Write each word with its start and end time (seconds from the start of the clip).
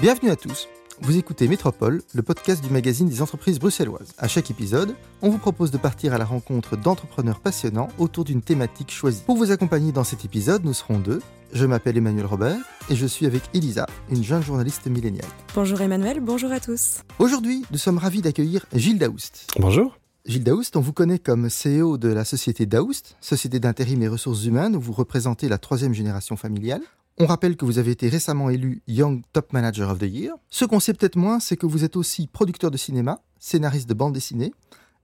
Bienvenue 0.00 0.30
à 0.30 0.36
tous. 0.36 0.68
Vous 1.00 1.18
écoutez 1.18 1.48
Métropole, 1.48 2.02
le 2.14 2.22
podcast 2.22 2.62
du 2.62 2.70
magazine 2.70 3.08
des 3.08 3.20
entreprises 3.20 3.58
bruxelloises. 3.58 4.12
À 4.16 4.28
chaque 4.28 4.48
épisode, 4.48 4.94
on 5.22 5.28
vous 5.28 5.38
propose 5.38 5.72
de 5.72 5.76
partir 5.76 6.14
à 6.14 6.18
la 6.18 6.24
rencontre 6.24 6.76
d'entrepreneurs 6.76 7.40
passionnants 7.40 7.88
autour 7.98 8.22
d'une 8.22 8.40
thématique 8.40 8.92
choisie. 8.92 9.24
Pour 9.26 9.36
vous 9.36 9.50
accompagner 9.50 9.90
dans 9.90 10.04
cet 10.04 10.24
épisode, 10.24 10.64
nous 10.64 10.72
serons 10.72 11.00
deux. 11.00 11.20
Je 11.52 11.66
m'appelle 11.66 11.96
Emmanuel 11.96 12.26
Robert 12.26 12.60
et 12.88 12.94
je 12.94 13.06
suis 13.06 13.26
avec 13.26 13.42
Elisa, 13.54 13.86
une 14.08 14.22
jeune 14.22 14.40
journaliste 14.42 14.86
milléniale. 14.86 15.26
Bonjour 15.56 15.80
Emmanuel, 15.80 16.20
bonjour 16.20 16.52
à 16.52 16.60
tous. 16.60 16.98
Aujourd'hui, 17.18 17.64
nous 17.72 17.78
sommes 17.78 17.98
ravis 17.98 18.22
d'accueillir 18.22 18.66
Gilles 18.72 19.00
Daoust. 19.00 19.48
Bonjour. 19.58 19.98
Gilles 20.26 20.44
Daoust, 20.44 20.76
on 20.76 20.80
vous 20.80 20.92
connaît 20.92 21.18
comme 21.18 21.48
CEO 21.48 21.98
de 21.98 22.08
la 22.08 22.24
société 22.24 22.66
Daoust, 22.66 23.16
société 23.20 23.58
d'intérim 23.58 24.00
et 24.04 24.08
ressources 24.08 24.44
humaines 24.44 24.76
où 24.76 24.80
vous 24.80 24.92
représentez 24.92 25.48
la 25.48 25.58
troisième 25.58 25.92
génération 25.92 26.36
familiale. 26.36 26.82
On 27.20 27.26
rappelle 27.26 27.56
que 27.56 27.64
vous 27.64 27.78
avez 27.78 27.90
été 27.90 28.08
récemment 28.08 28.48
élu 28.48 28.80
Young 28.86 29.22
Top 29.32 29.52
Manager 29.52 29.90
of 29.90 29.98
the 29.98 30.04
Year. 30.04 30.34
Ce 30.50 30.64
qu'on 30.64 30.78
sait 30.78 30.94
peut-être 30.94 31.16
moins, 31.16 31.40
c'est 31.40 31.56
que 31.56 31.66
vous 31.66 31.82
êtes 31.82 31.96
aussi 31.96 32.28
producteur 32.28 32.70
de 32.70 32.76
cinéma, 32.76 33.22
scénariste 33.40 33.88
de 33.88 33.94
bande 33.94 34.12
dessinée, 34.12 34.52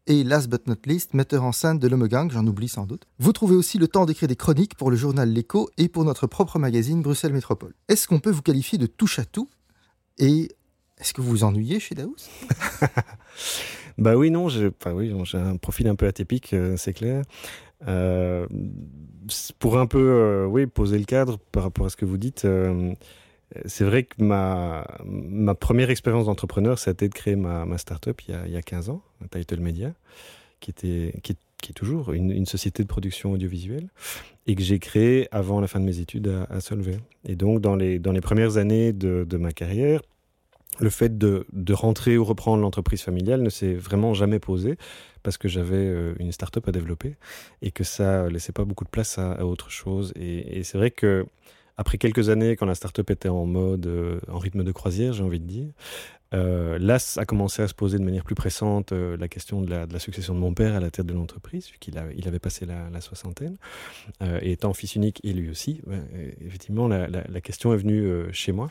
et 0.06 0.22
last 0.22 0.48
but 0.48 0.64
not 0.68 0.76
least, 0.86 1.12
metteur 1.12 1.42
en 1.42 1.50
scène 1.50 1.80
de 1.80 1.88
L'Homme 1.88 2.06
Gang, 2.06 2.30
j'en 2.30 2.46
oublie 2.46 2.68
sans 2.68 2.86
doute. 2.86 3.06
Vous 3.18 3.32
trouvez 3.32 3.56
aussi 3.56 3.78
le 3.78 3.88
temps 3.88 4.06
d'écrire 4.06 4.28
des 4.28 4.36
chroniques 4.36 4.76
pour 4.76 4.92
le 4.92 4.96
journal 4.96 5.28
L'Echo 5.28 5.68
et 5.76 5.88
pour 5.88 6.04
notre 6.04 6.28
propre 6.28 6.60
magazine 6.60 7.02
Bruxelles 7.02 7.32
Métropole. 7.32 7.74
Est-ce 7.88 8.06
qu'on 8.06 8.20
peut 8.20 8.30
vous 8.30 8.42
qualifier 8.42 8.78
de 8.78 8.86
touche 8.86 9.18
à 9.18 9.24
tout 9.24 9.50
Et 10.18 10.50
est-ce 10.98 11.14
que 11.14 11.20
vous 11.20 11.30
vous 11.30 11.44
ennuyez 11.44 11.80
chez 11.80 11.96
Daous 11.96 12.14
Bah 13.98 14.16
oui, 14.16 14.30
non, 14.30 14.48
j'ai 14.48 14.70
un 15.34 15.56
profil 15.56 15.88
un 15.88 15.94
peu 15.94 16.06
atypique, 16.06 16.52
euh, 16.52 16.76
c'est 16.76 16.92
clair. 16.92 17.22
Euh, 17.88 18.46
pour 19.58 19.78
un 19.78 19.86
peu 19.86 19.98
euh, 19.98 20.46
oui, 20.46 20.66
poser 20.66 20.98
le 20.98 21.04
cadre 21.04 21.38
par 21.52 21.62
rapport 21.62 21.86
à 21.86 21.90
ce 21.90 21.96
que 21.96 22.04
vous 22.04 22.18
dites, 22.18 22.44
euh, 22.44 22.94
c'est 23.66 23.84
vrai 23.84 24.04
que 24.04 24.22
ma, 24.22 24.86
ma 25.04 25.54
première 25.54 25.90
expérience 25.90 26.26
d'entrepreneur, 26.26 26.78
ça 26.78 26.90
a 26.90 26.92
été 26.92 27.08
de 27.08 27.14
créer 27.14 27.36
ma, 27.36 27.64
ma 27.64 27.78
start-up 27.78 28.20
il 28.22 28.34
y, 28.34 28.36
a, 28.36 28.46
il 28.46 28.52
y 28.52 28.56
a 28.56 28.62
15 28.62 28.90
ans, 28.90 29.02
Title 29.30 29.60
Media, 29.60 29.92
qui, 30.60 30.70
était, 30.70 31.14
qui, 31.22 31.32
est 31.32 31.72
toujours 31.74 32.12
une, 32.12 32.46
société 32.46 32.82
de 32.82 32.88
production 32.88 33.32
audiovisuelle, 33.32 33.88
et 34.46 34.54
que 34.54 34.62
j'ai 34.62 34.78
créé 34.78 35.28
avant 35.30 35.60
la 35.60 35.68
fin 35.68 35.80
de 35.80 35.84
mes 35.84 36.00
études 36.00 36.28
à, 36.28 36.44
à 36.54 36.60
Solvay. 36.60 36.98
Et 37.26 37.36
donc, 37.36 37.60
dans 37.60 37.76
les, 37.76 37.98
dans 37.98 38.12
les 38.12 38.20
premières 38.20 38.56
années 38.56 38.92
de, 38.92 39.24
de 39.28 39.36
ma 39.36 39.52
carrière, 39.52 40.00
le 40.80 40.90
fait 40.90 41.18
de, 41.18 41.46
rentrer 41.72 42.16
ou 42.18 42.24
reprendre 42.24 42.62
l'entreprise 42.62 43.02
familiale 43.02 43.42
ne 43.42 43.50
s'est 43.50 43.74
vraiment 43.74 44.14
jamais 44.14 44.38
posé 44.38 44.76
parce 45.22 45.38
que 45.38 45.48
j'avais 45.48 45.76
euh, 45.76 46.14
une 46.18 46.32
start-up 46.32 46.68
à 46.68 46.72
développer 46.72 47.16
et 47.62 47.70
que 47.70 47.84
ça 47.84 48.28
laissait 48.28 48.52
pas 48.52 48.64
beaucoup 48.64 48.84
de 48.84 48.90
place 48.90 49.18
à, 49.18 49.44
autre 49.46 49.70
chose. 49.70 50.12
Et, 50.16 50.62
c'est 50.64 50.78
vrai 50.78 50.90
que 50.90 51.26
après 51.76 51.98
quelques 51.98 52.28
années, 52.28 52.56
quand 52.56 52.66
la 52.66 52.74
start-up 52.74 53.10
était 53.10 53.28
en 53.28 53.46
mode, 53.46 53.86
euh, 53.86 54.20
en 54.28 54.38
rythme 54.38 54.62
de 54.62 54.72
croisière, 54.72 55.12
j'ai 55.12 55.24
envie 55.24 55.40
de 55.40 55.46
dire, 55.46 55.68
euh, 56.32 56.78
là, 56.78 56.98
a 57.16 57.24
commencé 57.24 57.62
à 57.62 57.68
se 57.68 57.74
poser 57.74 57.98
de 57.98 58.04
manière 58.04 58.24
plus 58.24 58.34
pressante 58.34 58.92
euh, 58.92 59.16
la 59.16 59.28
question 59.28 59.60
de 59.60 59.70
la, 59.70 59.98
succession 59.98 60.34
de 60.34 60.38
mon 60.38 60.54
père 60.54 60.74
à 60.74 60.80
la 60.80 60.90
tête 60.90 61.06
de 61.06 61.14
l'entreprise, 61.14 61.66
puisqu'il 61.66 61.94
il 62.16 62.28
avait 62.28 62.38
passé 62.38 62.66
la, 62.66 63.00
soixantaine. 63.00 63.56
Et 64.40 64.52
étant 64.52 64.72
fils 64.72 64.94
unique, 64.94 65.20
et 65.24 65.32
lui 65.32 65.50
aussi, 65.50 65.80
effectivement, 66.40 66.88
la, 66.88 67.40
question 67.40 67.74
est 67.74 67.76
venue 67.76 68.32
chez 68.32 68.52
moi. 68.52 68.70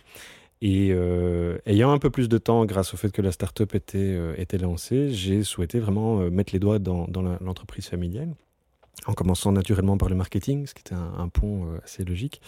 Et 0.66 0.92
euh, 0.94 1.58
ayant 1.66 1.92
un 1.92 2.00
peu 2.00 2.10
plus 2.10 2.30
de 2.30 2.38
temps 2.38 2.66
grâce 2.66 2.94
au 2.94 2.98
fait 2.98 3.12
que 3.12 3.22
la 3.22 3.34
start-up 3.34 3.76
était, 3.76 3.98
euh, 3.98 4.34
était 4.38 4.58
lancée, 4.58 5.10
j'ai 5.10 5.44
souhaité 5.44 5.78
vraiment 5.78 6.22
euh, 6.22 6.30
mettre 6.30 6.54
les 6.54 6.60
doigts 6.60 6.80
dans, 6.80 7.06
dans 7.10 7.22
l'entreprise 7.22 7.90
familiale 7.90 8.34
en 9.06 9.14
commençant 9.14 9.52
naturellement 9.52 9.98
par 9.98 10.10
le 10.10 10.16
marketing, 10.16 10.66
ce 10.66 10.74
qui 10.74 10.82
était 10.82 10.96
un, 10.96 11.28
pont 11.28 11.66
euh, 11.66 11.80
assez 11.84 12.04
logique. 12.04 12.42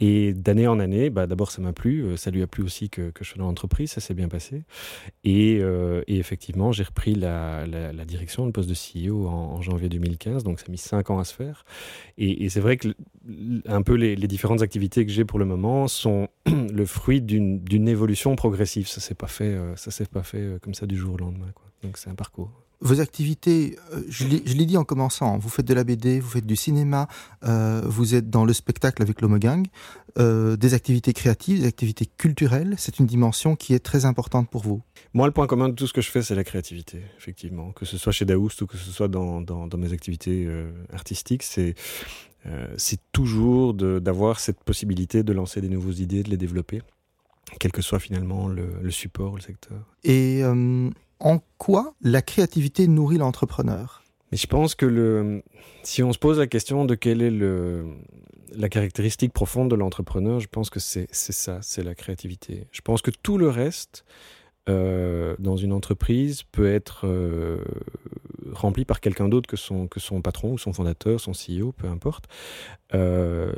Et 0.00 0.32
d'année 0.32 0.66
en 0.66 0.78
année, 0.78 1.10
bah, 1.10 1.26
d'abord 1.26 1.50
ça 1.50 1.60
m'a 1.60 1.72
plu, 1.72 2.02
euh, 2.02 2.16
ça 2.16 2.30
lui 2.30 2.42
a 2.42 2.46
plu 2.46 2.62
aussi 2.62 2.88
que, 2.88 3.10
je 3.20 3.24
sois 3.24 3.38
dans 3.38 3.46
l'entreprise, 3.46 3.90
ça 3.90 4.00
s'est 4.00 4.14
bien 4.14 4.28
passé. 4.28 4.64
Et, 5.24 5.58
euh, 5.60 6.02
effectivement, 6.06 6.72
j'ai 6.72 6.84
repris 6.84 7.14
la, 7.14 7.66
direction, 8.06 8.46
le 8.46 8.52
poste 8.52 8.68
de 8.68 8.74
CEO 8.74 9.26
en, 9.26 9.60
janvier 9.60 9.88
2015, 9.88 10.44
donc 10.44 10.60
ça 10.60 10.66
a 10.68 10.70
mis 10.70 10.78
cinq 10.78 11.10
ans 11.10 11.18
à 11.18 11.24
se 11.24 11.34
faire. 11.34 11.64
Et, 12.16 12.48
c'est 12.48 12.60
vrai 12.60 12.76
que 12.76 12.88
un 13.66 13.82
peu 13.82 13.94
les, 13.94 14.16
différentes 14.28 14.62
activités 14.62 15.04
que 15.06 15.12
j'ai 15.12 15.24
pour 15.24 15.38
le 15.38 15.44
moment 15.46 15.88
sont 15.88 16.28
le 16.46 16.86
fruit 16.86 17.20
d'une 17.20 17.88
évolution 17.88 18.36
progressive. 18.36 18.86
Ça 18.88 19.00
s'est 19.00 19.14
pas 19.14 19.26
fait, 19.26 19.58
ça 19.76 19.90
s'est 19.90 20.06
pas 20.06 20.22
fait 20.22 20.58
comme 20.62 20.74
ça 20.74 20.86
du 20.86 20.96
jour 20.96 21.14
au 21.14 21.18
lendemain. 21.18 21.52
Donc 21.82 21.96
c'est 21.96 22.10
un 22.10 22.14
parcours 22.14 22.67
vos 22.80 23.00
activités, 23.00 23.76
euh, 23.92 24.02
je 24.08 24.26
l'ai 24.26 24.66
dit 24.66 24.76
en 24.76 24.84
commençant, 24.84 25.38
vous 25.38 25.48
faites 25.48 25.66
de 25.66 25.74
la 25.74 25.84
BD, 25.84 26.20
vous 26.20 26.28
faites 26.28 26.46
du 26.46 26.56
cinéma, 26.56 27.08
euh, 27.44 27.82
vous 27.84 28.14
êtes 28.14 28.30
dans 28.30 28.44
le 28.44 28.52
spectacle 28.52 29.02
avec 29.02 29.20
l'Homme 29.20 29.38
Gang, 29.38 29.66
euh, 30.18 30.56
des 30.56 30.74
activités 30.74 31.12
créatives, 31.12 31.60
des 31.60 31.66
activités 31.66 32.06
culturelles, 32.06 32.74
c'est 32.78 32.98
une 32.98 33.06
dimension 33.06 33.56
qui 33.56 33.74
est 33.74 33.80
très 33.80 34.04
importante 34.04 34.48
pour 34.48 34.62
vous. 34.62 34.82
Moi, 35.12 35.26
le 35.26 35.32
point 35.32 35.46
commun 35.46 35.68
de 35.68 35.74
tout 35.74 35.86
ce 35.86 35.92
que 35.92 36.00
je 36.00 36.10
fais, 36.10 36.22
c'est 36.22 36.34
la 36.34 36.44
créativité, 36.44 37.02
effectivement. 37.16 37.72
Que 37.72 37.84
ce 37.84 37.98
soit 37.98 38.12
chez 38.12 38.24
Daoust 38.24 38.62
ou 38.62 38.66
que 38.66 38.76
ce 38.76 38.90
soit 38.90 39.08
dans, 39.08 39.40
dans, 39.40 39.66
dans 39.66 39.78
mes 39.78 39.92
activités 39.92 40.44
euh, 40.46 40.70
artistiques, 40.92 41.42
c'est 41.42 41.74
toujours 43.12 43.74
d'avoir 43.74 44.40
cette 44.40 44.62
possibilité 44.62 45.22
de 45.22 45.32
lancer 45.32 45.60
des 45.60 45.68
nouvelles 45.68 46.00
idées, 46.00 46.22
de 46.22 46.30
les 46.30 46.36
développer, 46.36 46.82
quel 47.58 47.72
que 47.72 47.82
soit 47.82 47.98
finalement 47.98 48.48
le, 48.48 48.68
le 48.80 48.90
support, 48.90 49.34
le 49.34 49.42
secteur. 49.42 49.78
Et 50.04 50.42
en 51.20 51.40
quoi 51.58 51.94
la 52.00 52.22
créativité 52.22 52.86
nourrit 52.88 53.18
l'entrepreneur? 53.18 54.02
Mais 54.30 54.38
je 54.38 54.46
pense 54.46 54.74
que 54.74 54.86
le, 54.86 55.42
si 55.82 56.02
on 56.02 56.12
se 56.12 56.18
pose 56.18 56.38
la 56.38 56.46
question 56.46 56.84
de 56.84 56.94
quelle 56.94 57.22
est 57.22 57.30
le, 57.30 57.86
la 58.54 58.68
caractéristique 58.68 59.32
profonde 59.32 59.70
de 59.70 59.74
l'entrepreneur, 59.74 60.40
je 60.40 60.48
pense 60.48 60.70
que 60.70 60.80
c'est 60.80 61.08
ça, 61.12 61.60
c'est 61.62 61.82
la 61.82 61.94
créativité. 61.94 62.66
Je 62.72 62.80
pense 62.80 63.02
que 63.02 63.10
tout 63.10 63.38
le 63.38 63.48
reste 63.48 64.04
euh, 64.68 65.34
dans 65.38 65.56
une 65.56 65.72
entreprise 65.72 66.42
peut 66.42 66.70
être 66.70 67.06
euh, 67.06 67.64
rempli 68.52 68.84
par 68.84 69.00
quelqu'un 69.00 69.28
d'autre 69.28 69.48
que 69.48 69.56
son, 69.56 69.86
que 69.86 70.00
son 70.00 70.22
patron 70.22 70.52
ou 70.52 70.58
son 70.58 70.72
fondateur, 70.72 71.20
son 71.20 71.32
CEO, 71.32 71.72
peu 71.72 71.88
importe. 71.88 72.26
Euh, 72.94 73.52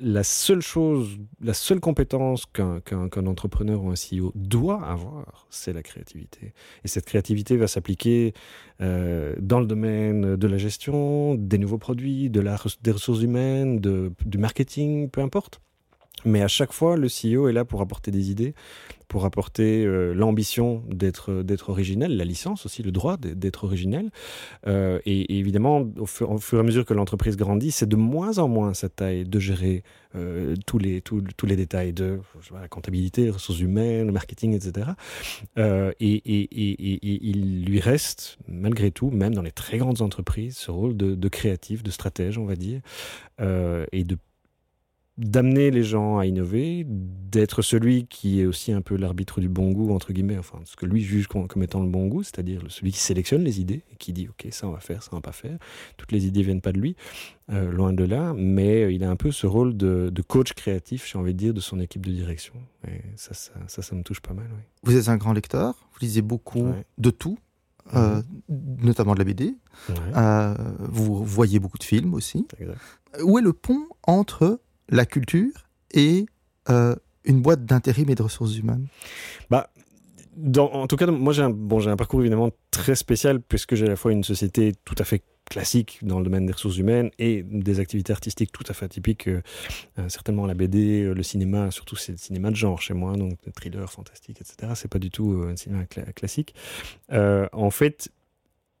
la 0.00 0.22
seule 0.22 0.62
chose, 0.62 1.18
la 1.42 1.52
seule 1.54 1.80
compétence 1.80 2.46
qu'un 2.46 2.80
qu 2.80 2.94
qu 3.10 3.18
entrepreneur 3.20 3.82
ou 3.82 3.90
un 3.90 3.94
CEO 3.94 4.32
doit 4.34 4.82
avoir, 4.86 5.46
c'est 5.50 5.72
la 5.72 5.82
créativité. 5.82 6.54
Et 6.84 6.88
cette 6.88 7.04
créativité 7.04 7.56
va 7.56 7.66
s'appliquer 7.66 8.32
euh, 8.80 9.34
dans 9.38 9.60
le 9.60 9.66
domaine 9.66 10.36
de 10.36 10.46
la 10.46 10.58
gestion, 10.58 11.34
des 11.34 11.58
nouveaux 11.58 11.78
produits, 11.78 12.30
de 12.30 12.40
la, 12.40 12.56
des 12.82 12.90
ressources 12.90 13.20
humaines, 13.20 13.80
du 13.80 14.38
marketing, 14.38 15.10
peu 15.10 15.20
importe. 15.20 15.60
Mais 16.24 16.42
à 16.42 16.48
chaque 16.48 16.72
fois, 16.72 16.96
le 16.96 17.08
CEO 17.08 17.48
est 17.48 17.52
là 17.52 17.64
pour 17.64 17.80
apporter 17.80 18.10
des 18.10 18.30
idées, 18.30 18.54
pour 19.08 19.24
apporter 19.24 19.84
euh, 19.84 20.12
l'ambition 20.14 20.82
d'être 20.88 21.42
d'être 21.42 21.70
originel, 21.70 22.16
la 22.16 22.24
licence 22.24 22.66
aussi, 22.66 22.82
le 22.82 22.90
droit 22.90 23.16
d'être 23.16 23.64
originel. 23.64 24.10
Euh, 24.66 24.98
et, 25.04 25.38
évidemment, 25.38 25.86
au 25.98 26.06
fur, 26.06 26.30
et 26.30 26.58
à 26.58 26.62
mesure 26.62 26.84
que 26.84 26.94
l'entreprise 26.94 27.36
grandit, 27.36 27.70
c'est 27.70 27.88
de 27.88 27.96
moins 27.96 28.38
en 28.38 28.48
moins 28.48 28.74
sa 28.74 28.88
taille 28.88 29.24
de 29.24 29.38
gérer 29.38 29.84
euh, 30.16 30.56
tous, 30.66 30.78
les, 30.78 31.02
tous, 31.02 31.22
tous 31.36 31.46
les 31.46 31.56
détails 31.56 31.92
de 31.92 32.18
la 32.52 32.66
comptabilité, 32.68 33.30
ressources 33.30 33.60
humaines, 33.60 34.06
le 34.06 34.12
marketing, 34.12 34.54
etc. 34.54 34.90
Et, 36.00 36.22
il 36.26 37.64
lui 37.64 37.80
reste, 37.80 38.38
malgré 38.48 38.90
tout, 38.90 39.10
même 39.10 39.34
dans 39.34 39.42
les 39.42 39.52
très 39.52 39.78
grandes 39.78 40.02
entreprises, 40.02 40.56
ce 40.56 40.70
rôle 40.70 40.96
de, 40.96 41.14
de 41.14 41.28
créatif, 41.28 41.82
de 41.82 41.90
stratège, 41.90 42.38
on 42.38 42.46
va 42.46 42.56
dire, 42.56 42.80
et 43.38 44.04
de 44.04 44.16
d'amener 45.18 45.70
les 45.70 45.82
gens 45.82 46.18
à 46.18 46.26
innover, 46.26 46.84
d'être 46.86 47.62
celui 47.62 48.06
qui 48.06 48.40
est 48.40 48.46
aussi 48.46 48.72
un 48.72 48.82
peu 48.82 48.96
l'arbitre 48.96 49.40
du 49.40 49.48
bon 49.48 49.72
goût, 49.72 49.94
entre 49.94 50.12
guillemets, 50.12 50.36
enfin, 50.36 50.58
ce 50.64 50.76
que 50.76 50.84
lui 50.84 51.02
juge 51.02 51.26
comme, 51.26 51.48
comme 51.48 51.62
étant 51.62 51.82
le 51.82 51.88
bon 51.88 52.06
goût, 52.06 52.22
c'est-à-dire 52.22 52.60
celui 52.68 52.92
qui 52.92 52.98
sélectionne 52.98 53.42
les 53.42 53.60
idées 53.60 53.82
et 53.90 53.96
qui 53.96 54.12
dit, 54.12 54.28
OK, 54.28 54.46
ça 54.50 54.68
on 54.68 54.72
va 54.72 54.80
faire, 54.80 55.02
ça 55.02 55.10
on 55.12 55.16
va 55.16 55.22
pas 55.22 55.32
faire. 55.32 55.58
Toutes 55.96 56.12
les 56.12 56.26
idées 56.26 56.42
viennent 56.42 56.60
pas 56.60 56.72
de 56.72 56.78
lui, 56.78 56.96
euh, 57.50 57.72
loin 57.72 57.94
de 57.94 58.04
là, 58.04 58.34
mais 58.36 58.94
il 58.94 59.04
a 59.04 59.10
un 59.10 59.16
peu 59.16 59.30
ce 59.30 59.46
rôle 59.46 59.74
de, 59.76 60.10
de 60.12 60.22
coach 60.22 60.52
créatif, 60.52 61.08
j'ai 61.10 61.18
envie 61.18 61.32
de 61.32 61.38
dire, 61.38 61.54
de 61.54 61.60
son 61.60 61.80
équipe 61.80 62.04
de 62.04 62.12
direction. 62.12 62.54
Et 62.86 63.00
ça, 63.16 63.32
ça, 63.32 63.52
ça, 63.68 63.80
ça 63.80 63.96
me 63.96 64.02
touche 64.02 64.20
pas 64.20 64.34
mal. 64.34 64.48
Oui. 64.52 64.62
Vous 64.82 64.96
êtes 64.96 65.08
un 65.08 65.16
grand 65.16 65.32
lecteur, 65.32 65.88
vous 65.92 65.98
lisez 66.02 66.22
beaucoup 66.22 66.64
ouais. 66.64 66.84
de 66.98 67.10
tout. 67.10 67.38
Euh, 67.94 68.20
mmh. 68.48 68.84
notamment 68.84 69.14
de 69.14 69.20
la 69.20 69.24
BD. 69.24 69.54
Ouais. 69.88 69.94
Euh, 70.16 70.56
vous 70.88 71.24
voyez 71.24 71.60
beaucoup 71.60 71.78
de 71.78 71.84
films 71.84 72.14
aussi. 72.14 72.44
Exact. 72.58 72.80
Où 73.22 73.38
est 73.38 73.42
le 73.42 73.52
pont 73.52 73.86
entre 74.02 74.58
la 74.88 75.06
culture 75.06 75.68
et 75.92 76.26
euh, 76.68 76.94
une 77.24 77.42
boîte 77.42 77.64
d'intérim 77.64 78.08
et 78.10 78.14
de 78.14 78.22
ressources 78.22 78.56
humaines 78.56 78.86
bah, 79.50 79.70
En 80.58 80.86
tout 80.86 80.96
cas, 80.96 81.06
moi 81.06 81.32
j'ai 81.32 81.42
un, 81.42 81.50
bon, 81.50 81.86
un 81.86 81.96
parcours 81.96 82.20
évidemment 82.20 82.50
très 82.70 82.94
spécial 82.94 83.40
puisque 83.40 83.74
j'ai 83.74 83.86
à 83.86 83.88
la 83.88 83.96
fois 83.96 84.12
une 84.12 84.24
société 84.24 84.72
tout 84.84 84.96
à 84.98 85.04
fait 85.04 85.22
classique 85.48 86.00
dans 86.02 86.18
le 86.18 86.24
domaine 86.24 86.46
des 86.46 86.52
ressources 86.52 86.76
humaines 86.76 87.10
et 87.18 87.42
des 87.42 87.80
activités 87.80 88.12
artistiques 88.12 88.52
tout 88.52 88.64
à 88.68 88.74
fait 88.74 88.84
atypiques, 88.84 89.28
euh, 89.28 89.40
certainement 90.08 90.46
la 90.46 90.54
BD, 90.54 91.02
euh, 91.02 91.14
le 91.14 91.22
cinéma, 91.22 91.70
surtout 91.70 91.96
c'est 91.96 92.12
le 92.12 92.18
cinéma 92.18 92.50
de 92.50 92.56
genre 92.56 92.80
chez 92.82 92.94
moi, 92.94 93.16
donc 93.16 93.38
thriller, 93.54 93.90
fantastique, 93.90 94.40
etc. 94.40 94.72
C'est 94.74 94.90
pas 94.90 94.98
du 94.98 95.10
tout 95.10 95.32
euh, 95.32 95.52
un 95.52 95.56
cinéma 95.56 95.84
cl 95.86 96.12
classique. 96.14 96.54
Euh, 97.12 97.46
en 97.52 97.70
fait, 97.70 98.10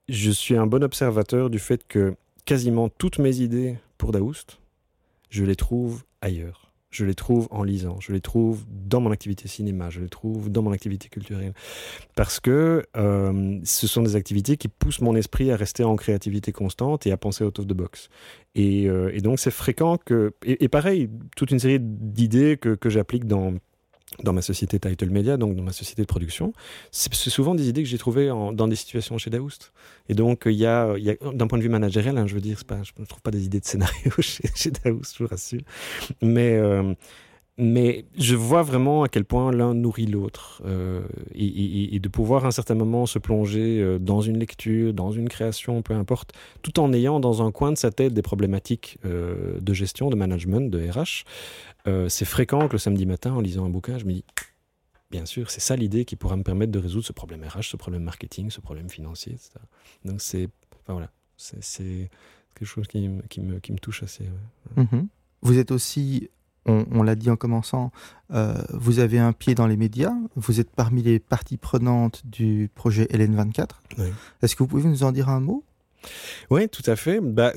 je 0.08 0.30
suis 0.30 0.56
un 0.56 0.66
bon 0.66 0.82
observateur 0.82 1.50
du 1.50 1.58
fait 1.58 1.86
que 1.86 2.16
quasiment 2.44 2.88
toutes 2.88 3.18
mes 3.18 3.40
idées 3.40 3.78
pour 3.98 4.12
Daoust, 4.12 4.58
je 5.28 5.44
les 5.44 5.56
trouve 5.56 6.04
ailleurs. 6.20 6.72
je 6.90 7.04
les 7.04 7.14
trouve 7.14 7.46
en 7.50 7.62
lisant, 7.62 7.98
je 8.00 8.12
les 8.12 8.20
trouve 8.20 8.64
dans 8.70 9.00
mon 9.00 9.10
activité 9.10 9.48
cinéma, 9.48 9.90
je 9.90 10.00
les 10.00 10.08
trouve 10.08 10.50
dans 10.50 10.62
mon 10.62 10.72
activité 10.72 11.08
culturelle. 11.08 11.52
Parce 12.14 12.40
que 12.40 12.86
euh, 12.96 13.58
ce 13.64 13.86
sont 13.86 14.02
des 14.02 14.16
activités 14.16 14.56
qui 14.56 14.68
poussent 14.68 15.02
mon 15.02 15.14
esprit 15.14 15.50
à 15.50 15.56
rester 15.56 15.84
en 15.84 15.96
créativité 15.96 16.52
constante 16.52 17.06
et 17.06 17.12
à 17.12 17.16
penser 17.16 17.44
out 17.44 17.58
of 17.58 17.66
the 17.66 17.74
box. 17.74 18.08
Et, 18.54 18.88
euh, 18.88 19.10
et 19.12 19.20
donc 19.20 19.38
c'est 19.38 19.50
fréquent 19.50 19.98
que... 19.98 20.32
Et, 20.44 20.68
pareil, 20.68 21.10
toute 21.36 21.50
une 21.50 21.58
série 21.58 21.80
d'idées 21.80 22.56
que, 22.56 22.74
que 22.74 22.88
j'applique 22.88 23.26
dans 23.26 23.54
dans 24.22 24.32
ma 24.32 24.42
société 24.42 24.78
Title 24.78 25.10
Media, 25.10 25.36
donc 25.36 25.56
dans 25.56 25.62
ma 25.62 25.72
société 25.72 26.02
de 26.02 26.06
production, 26.06 26.52
c'est 26.90 27.12
souvent 27.14 27.54
des 27.54 27.68
idées 27.68 27.82
que 27.82 27.88
j'ai 27.88 27.98
trouvées 27.98 28.28
dans 28.28 28.68
des 28.68 28.76
situations 28.76 29.18
chez 29.18 29.30
Daoust. 29.30 29.72
Et 30.08 30.14
donc, 30.14 30.42
il 30.46 30.52
y 30.52 30.66
a, 30.66 30.94
d'un 31.34 31.46
point 31.46 31.58
de 31.58 31.62
vue 31.62 31.68
managériel, 31.68 32.16
hein, 32.16 32.26
je 32.26 32.34
veux 32.34 32.40
dire, 32.40 32.60
je 32.68 32.92
ne 33.00 33.06
trouve 33.06 33.22
pas 33.22 33.30
des 33.32 33.44
idées 33.44 33.60
de 33.60 33.64
scénario 33.64 34.10
chez, 34.20 34.48
chez 34.54 34.70
Daoust, 34.70 35.16
je 35.18 35.24
vous 35.24 35.28
rassure. 35.28 35.62
Mais, 36.22 36.54
euh, 36.54 36.94
mais 37.58 38.04
je 38.18 38.36
vois 38.36 38.62
vraiment 38.62 39.02
à 39.02 39.08
quel 39.08 39.24
point 39.24 39.50
l'un 39.50 39.72
nourrit 39.72 40.06
l'autre. 40.06 40.62
Euh, 40.66 41.02
et, 41.34 41.98
de 41.98 42.08
pouvoir 42.08 42.44
à 42.44 42.48
un 42.48 42.50
certain 42.50 42.74
moment 42.74 43.06
se 43.06 43.18
plonger 43.18 43.80
euh, 43.80 43.98
dans 43.98 44.20
une 44.20 44.38
lecture, 44.38 44.92
dans 44.92 45.10
une 45.10 45.28
création, 45.28 45.80
peu 45.80 45.94
importe, 45.94 46.34
tout 46.62 46.78
en 46.78 46.92
ayant 46.92 47.20
dans 47.20 47.42
un 47.42 47.50
coin 47.50 47.72
de 47.72 47.78
sa 47.78 47.90
tête 47.90 48.12
des 48.12 48.22
problématiques 48.22 48.98
de 49.04 49.74
gestion, 49.74 50.10
de 50.10 50.16
management, 50.16 50.70
de 50.70 50.78
RH, 50.90 51.24
euh, 51.86 52.08
c'est 52.08 52.24
fréquent 52.24 52.66
que 52.68 52.72
le 52.72 52.78
samedi 52.78 53.06
matin, 53.06 53.32
en 53.32 53.40
lisant 53.40 53.64
un 53.64 53.70
bouquin, 53.70 53.98
je 53.98 54.04
me 54.04 54.12
dis, 54.12 54.24
bien 55.10 55.24
sûr, 55.24 55.50
c'est 55.50 55.60
ça 55.60 55.76
l'idée 55.76 56.04
qui 56.04 56.16
pourra 56.16 56.36
me 56.36 56.42
permettre 56.42 56.72
de 56.72 56.78
résoudre 56.78 57.06
ce 57.06 57.12
problème 57.12 57.44
RH, 57.44 57.70
ce 57.70 57.76
problème 57.76 58.02
marketing, 58.02 58.50
ce 58.50 58.60
problème 58.60 58.88
financier, 58.88 59.32
etc. 59.32 59.52
Donc 60.04 60.20
c'est, 60.20 60.48
enfin, 60.82 60.94
voilà, 60.94 61.10
c'est 61.36 62.10
quelque 62.54 62.68
chose 62.68 62.86
qui, 62.88 63.08
qui, 63.28 63.40
me, 63.40 63.60
qui 63.60 63.72
me 63.72 63.78
touche 63.78 64.02
assez. 64.02 64.24
Mhm. 64.76 65.08
Vous 65.42 65.58
êtes 65.58 65.70
aussi 65.70 66.28
on, 66.66 67.02
l'a 67.02 67.14
dit 67.14 67.30
en 67.30 67.36
commençant, 67.36 67.92
euh, 68.32 68.54
vous 68.72 68.98
avez 68.98 69.18
un 69.18 69.32
pied 69.32 69.54
dans 69.54 69.66
les 69.66 69.76
médias, 69.76 70.14
vous 70.34 70.60
êtes 70.60 70.70
parmi 70.70 71.02
les 71.02 71.18
parties 71.18 71.56
prenantes 71.56 72.22
du 72.26 72.70
projet 72.74 73.04
LN24. 73.04 73.68
Est-ce 74.42 74.56
que 74.56 74.62
vous 74.62 74.66
pouvez 74.66 74.88
nous 74.88 75.04
en 75.04 75.12
dire 75.12 75.28
un 75.28 75.40
mot? 75.40 75.64
Oui, 76.50 76.68
tout 76.68 76.82
à 76.86 76.96
fait. 76.96 77.20
Bah, 77.20 77.52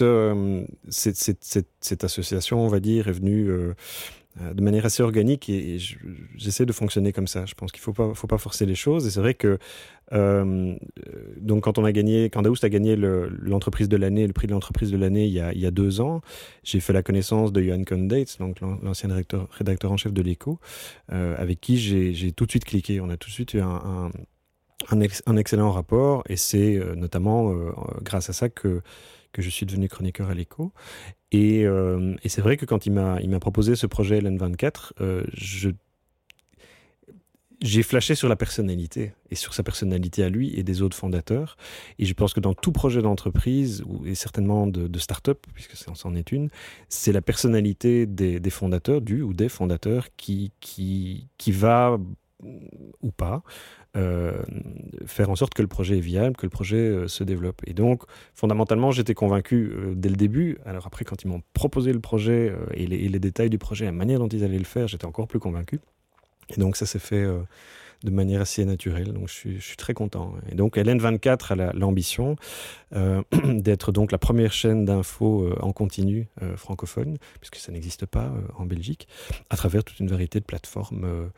euh, 0.00 0.64
cette, 0.88 2.04
association, 2.04 2.64
on 2.64 2.68
va 2.68 2.80
dire, 2.80 3.08
est 3.08 3.12
venue 3.12 3.48
euh, 3.48 3.74
de 4.40 4.62
manière 4.62 4.86
assez 4.86 5.02
organique 5.02 5.48
et, 5.48 5.78
j'essaie 6.36 6.66
de 6.66 6.72
fonctionner 6.72 7.12
comme 7.12 7.26
ça. 7.26 7.44
Je 7.46 7.54
pense 7.54 7.70
qu'il 7.70 7.80
ne 7.80 7.84
faut 7.84 7.92
pas, 7.92 8.14
faut 8.14 8.26
pas 8.26 8.38
forcer 8.38 8.66
les 8.66 8.74
choses. 8.74 9.06
Et 9.06 9.10
c'est 9.10 9.20
vrai 9.20 9.34
que 9.34 9.58
donc 11.40 11.64
quand 11.64 11.78
on 11.78 11.84
a 11.84 11.92
gagné, 11.92 12.24
quand 12.24 12.42
Daoust 12.42 12.64
a 12.64 12.68
gagné 12.68 12.96
l'entreprise 12.96 13.88
de 13.88 13.96
l'année, 13.96 14.26
le 14.26 14.32
prix 14.34 14.46
de 14.46 14.52
l'entreprise 14.52 14.90
de 14.90 14.98
l'année 14.98 15.26
il, 15.26 15.52
il, 15.54 15.60
y 15.60 15.66
a 15.66 15.70
deux 15.70 16.02
ans, 16.02 16.20
j'ai 16.64 16.80
fait 16.80 16.92
la 16.92 17.02
connaissance 17.02 17.52
de 17.52 17.62
Johan 17.62 17.82
Condates, 17.84 18.36
donc 18.38 18.60
l'ancien 18.60 19.08
rédacteur, 19.10 19.92
en 19.92 19.96
chef 19.96 20.12
de 20.12 20.22
l'Echo, 20.22 20.58
avec 21.08 21.60
qui 21.60 21.78
j'ai 21.78 22.32
tout 22.32 22.46
de 22.46 22.50
suite 22.50 22.64
cliqué. 22.64 23.00
On 23.00 23.08
a 23.08 23.16
tout 23.16 23.28
de 23.28 23.34
suite 23.34 23.54
eu 23.54 23.60
un 23.60 24.10
un, 24.90 25.36
excellent 25.36 25.70
rapport 25.70 26.22
et 26.28 26.36
c'est 26.36 26.76
euh, 26.76 26.94
notamment 26.94 27.52
euh, 27.52 27.72
grâce 28.02 28.30
à 28.30 28.32
ça 28.32 28.48
que, 28.48 28.82
que 29.32 29.42
je 29.42 29.50
suis 29.50 29.66
devenu 29.66 29.88
chroniqueur 29.88 30.30
à 30.30 30.34
l'écho. 30.34 30.72
Et, 31.30 31.66
euh, 31.66 32.14
c'est 32.26 32.42
vrai 32.42 32.56
que 32.56 32.64
quand 32.66 32.86
il 32.86 32.92
m'a 32.92 33.40
proposé 33.40 33.76
ce 33.76 33.86
projet 33.86 34.20
LN24, 34.20 34.92
je 35.32 35.70
j'ai 37.62 37.82
flashé 37.82 38.14
sur 38.14 38.28
la 38.28 38.36
personnalité 38.36 39.12
et 39.30 39.34
sur 39.34 39.54
sa 39.54 39.62
personnalité 39.62 40.24
à 40.24 40.28
lui 40.28 40.52
et 40.58 40.62
des 40.62 40.82
autres 40.82 40.96
fondateurs. 40.96 41.56
Et 41.98 42.04
je 42.04 42.14
pense 42.14 42.34
que 42.34 42.40
dans 42.40 42.54
tout 42.54 42.72
projet 42.72 43.02
d'entreprise, 43.02 43.84
et 44.04 44.14
certainement 44.14 44.66
de, 44.66 44.88
de 44.88 44.98
start-up, 44.98 45.46
puisque 45.54 45.76
c'en 45.76 46.14
est 46.14 46.32
une, 46.32 46.50
c'est 46.88 47.12
la 47.12 47.22
personnalité 47.22 48.06
des, 48.06 48.40
des, 48.40 48.50
fondateurs, 48.50 49.00
du 49.00 49.22
ou 49.22 49.32
des 49.32 49.48
fondateurs, 49.48 50.08
qui, 50.16 50.52
qui, 50.60 51.28
qui 51.38 51.52
va 51.52 51.98
ou 53.02 53.10
pas, 53.10 53.42
euh, 53.96 54.42
faire 55.06 55.30
en 55.30 55.36
sorte 55.36 55.54
que 55.54 55.62
le 55.62 55.68
projet 55.68 55.98
est 55.98 56.00
viable, 56.00 56.36
que 56.36 56.46
le 56.46 56.50
projet 56.50 56.76
euh, 56.76 57.08
se 57.08 57.24
développe. 57.24 57.60
Et 57.66 57.74
donc, 57.74 58.02
fondamentalement, 58.34 58.90
j'étais 58.90 59.14
convaincu 59.14 59.72
euh, 59.74 59.92
dès 59.94 60.08
le 60.08 60.16
début. 60.16 60.58
Alors 60.64 60.86
après, 60.86 61.04
quand 61.04 61.22
ils 61.22 61.28
m'ont 61.28 61.42
proposé 61.52 61.92
le 61.92 62.00
projet 62.00 62.52
et 62.74 62.86
les, 62.86 63.18
détails 63.18 63.50
du 63.50 63.58
projet, 63.58 63.84
la 63.84 63.92
manière 63.92 64.18
dont 64.18 64.28
ils 64.28 64.44
allaient 64.44 64.58
le 64.58 64.64
faire, 64.64 64.88
j'étais 64.88 65.04
encore 65.04 65.28
plus 65.28 65.38
convaincu. 65.38 65.80
Et 66.56 66.60
donc, 66.60 66.76
ça 66.76 66.86
s'est 66.86 66.98
fait 66.98 67.26
de 68.04 68.10
manière 68.10 68.40
assez 68.40 68.64
naturelle. 68.64 69.12
Donc 69.12 69.28
je 69.28 69.58
suis, 69.60 69.76
très 69.76 69.94
content. 69.94 70.34
Et 70.50 70.56
donc 70.56 70.76
LN24 70.76 71.60
a 71.60 71.72
l'ambition 71.72 72.36
d'être 73.44 73.92
donc 73.92 74.10
la 74.10 74.18
première 74.18 74.52
chaîne 74.52 74.84
d'infos 74.84 75.48
en 75.60 75.72
continu 75.72 76.26
francophone, 76.56 77.16
puisque 77.38 77.56
ça 77.56 77.70
n'existe 77.70 78.06
pas 78.06 78.32
en 78.56 78.66
Belgique, 78.66 79.06
à 79.50 79.56
travers 79.56 79.84
toute 79.84 80.00
une 80.00 80.08
variété 80.08 80.40
de 80.40 80.44
plateformes 80.44 81.30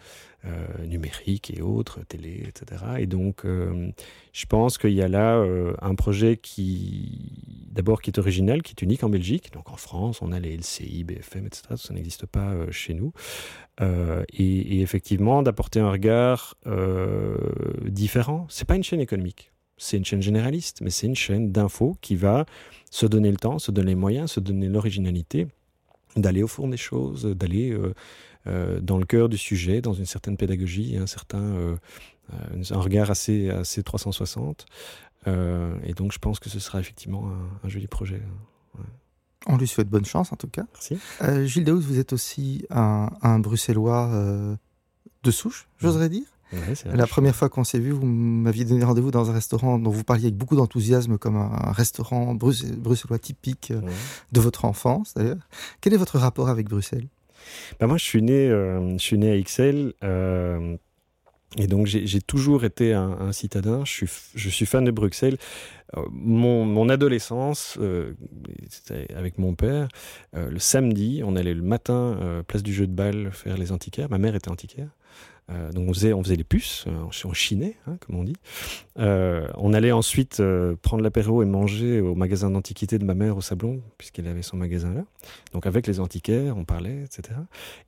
numériques 0.87 1.51
et 1.57 1.63
autres, 1.63 2.01
télé, 2.07 2.45
etc. 2.47 2.83
Et 2.99 3.07
donc 3.07 3.45
je 3.45 4.47
pense 4.47 4.79
qu'il 4.79 4.93
y 4.93 5.03
a 5.03 5.09
là 5.09 5.43
un 5.81 5.95
projet 5.95 6.37
qui, 6.37 7.33
d'abord, 7.71 8.03
qui 8.03 8.11
est 8.11 8.19
original, 8.19 8.63
qui 8.63 8.73
est 8.73 8.83
unique 8.83 9.05
en 9.05 9.09
Belgique. 9.09 9.53
Donc 9.53 9.71
en 9.71 9.77
France, 9.77 10.21
on 10.23 10.33
a 10.33 10.41
les 10.41 10.57
LCI, 10.57 11.05
BFM, 11.05 11.47
etc. 11.47 11.63
Ça 11.77 11.95
n'existe 11.95 12.27
pas 12.27 12.55
chez 12.71 12.95
nous. 12.95 13.13
et, 13.81 14.25
et 14.39 14.81
effectivement, 14.81 15.43
d'apporter 15.43 15.81
un 15.81 15.91
regard 15.91 16.55
euh, 16.67 17.37
différent. 17.85 18.47
C'est 18.49 18.67
pas 18.67 18.77
une 18.77 18.83
chaîne 18.83 19.01
économique, 19.01 19.53
c'est 19.77 19.97
une 19.97 20.05
chaîne 20.05 20.23
généraliste, 20.23 20.81
mais 20.81 20.91
c'est 20.91 21.07
une 21.07 21.17
chaîne 21.17 21.53
d'infos 21.53 21.97
qui 22.01 22.17
va 22.17 22.47
se 22.91 23.07
donner 23.07 23.31
le 23.31 23.37
temps, 23.37 23.59
se 23.59 23.71
donner 23.71 23.89
les 23.89 23.95
moyens, 23.95 24.33
se 24.33 24.41
donner 24.41 24.69
l'originalité 24.69 25.47
d'aller 26.17 26.43
au 26.43 26.49
fond 26.49 26.69
des 26.69 26.77
choses, 26.77 27.25
d'aller 27.25 27.71
euh, 27.71 27.95
euh, 28.47 28.81
dans 28.81 28.99
le 28.99 29.07
cœur 29.07 29.29
du 29.29 29.39
sujet, 29.39 29.81
dans 29.81 29.93
une 29.93 30.07
certaine 30.07 30.37
pédagogie, 30.37 30.97
un 30.97 31.07
certain 31.07 31.77
un 32.31 32.81
regard 32.81 33.11
assez, 33.11 33.51
assez 33.51 33.83
360. 33.83 34.67
et 35.27 35.93
donc 35.95 36.13
je 36.13 36.19
pense 36.19 36.39
que 36.39 36.49
ce 36.49 36.59
sera 36.59 36.81
effectivement 36.81 37.31
un, 37.63 37.69
joli 37.69 37.87
projet. 37.87 38.23
On 39.47 39.59
lui 39.59 39.69
souhaite 39.69 39.89
bonne 39.89 40.07
chance 40.07 40.33
en 40.33 40.37
tout 40.37 40.49
cas. 40.49 40.65
Merci. 40.73 41.47
Gilles 41.47 41.65
Daouz, 41.65 41.85
vous 41.85 41.99
êtes 41.99 42.15
aussi 42.15 42.65
un, 42.71 43.11
un 43.21 43.39
Bruxellois 43.39 44.57
de 45.23 45.31
souche, 45.31 45.69
j'oserais 45.79 46.09
dire? 46.09 46.34
La 46.85 47.07
première 47.07 47.35
fois 47.35 47.49
qu'on 47.49 47.65
s'est 47.65 47.79
vu, 47.79 47.91
vous 47.91 48.07
m'aviez 48.07 48.65
donné 48.65 48.85
rendez-vous 48.85 49.11
dans 49.11 49.31
un 49.31 49.33
restaurant 49.33 49.79
dont 49.79 49.91
vous 49.91 50.05
parliez 50.05 50.27
avec 50.27 50.37
beaucoup 50.37 50.57
d'enthousiasme, 50.57 51.19
comme 51.19 51.37
un 51.37 51.73
restaurant 51.73 52.35
bruxellois 52.35 53.19
typique 53.19 53.71
euh, 53.71 53.81
de 54.33 54.41
votre 54.41 54.65
enfance 54.65 55.15
d'ailleurs. 55.15 55.49
Quel 55.81 55.95
est 55.95 55.99
votre 55.99 56.19
rapport 56.19 56.49
avec 56.49 56.69
Bruxelles? 56.69 57.09
Ben 57.81 57.87
Moi, 57.87 57.99
je 57.99 58.05
suis 58.05 58.23
né, 58.23 58.49
euh, 58.49 58.93
je 58.93 59.03
suis 59.03 59.19
né 59.19 59.31
à 59.31 59.37
Ixelles. 59.37 59.93
Euh, 60.03 60.77
et 61.57 61.69
donc 61.69 61.87
j'ai 61.87 62.21
toujours 62.21 62.65
été 62.65 62.95
un, 62.95 63.31
citadin, 63.31 63.85
je 63.85 63.93
suis, 63.93 64.11
je 64.35 64.49
suis, 64.49 64.67
fan 64.67 64.85
de 64.85 64.91
Bruxelles. 64.91 65.39
Mon, 66.11 66.65
mon, 66.65 66.89
adolescence, 66.89 67.79
avec 69.15 69.39
mon 69.39 69.55
père, 69.55 69.87
le 70.33 70.59
samedi, 70.59 71.23
on 71.25 71.37
allait 71.37 71.55
le 71.55 71.63
matin, 71.63 72.43
place 72.49 72.65
du 72.65 72.75
jeu 72.75 72.89
de 72.89 72.93
balle, 72.93 73.31
faire 73.31 73.57
les 73.57 73.71
antiquaires. 73.71 74.11
Ma 74.11 74.19
mère 74.19 74.35
était 74.35 74.51
antiquaire. 74.51 74.89
Euh, 75.51 75.73
donc 75.73 75.91
on 75.91 75.93
faisait, 75.93 76.13
on 76.15 76.23
faisait 76.23 76.37
les 76.37 76.45
puces, 76.45 76.87
euh, 76.89 77.05
on 77.25 77.33
chinait, 77.33 77.77
hein, 77.87 77.97
comme 78.01 78.17
on 78.17 78.25
dit. 78.25 78.37
Euh, 78.99 79.47
on 79.57 79.75
allait 79.75 79.93
ensuite 79.93 80.43
prendre 80.83 81.03
l'apéro 81.03 81.43
et 81.43 81.47
manger 81.47 82.01
au 82.01 82.15
magasin 82.15 82.51
d'antiquité 82.51 82.99
de 82.99 83.05
ma 83.05 83.15
mère 83.15 83.37
au 83.37 83.41
Sablon, 83.41 83.83
puisqu'elle 83.99 84.27
avait 84.27 84.43
son 84.43 84.57
magasin 84.57 84.95
là. 84.95 85.05
Donc 85.53 85.67
avec 85.67 85.87
les 85.87 86.01
antiquaires, 86.01 86.57
on 86.57 86.65
parlait, 86.65 87.03
etc. 87.05 87.39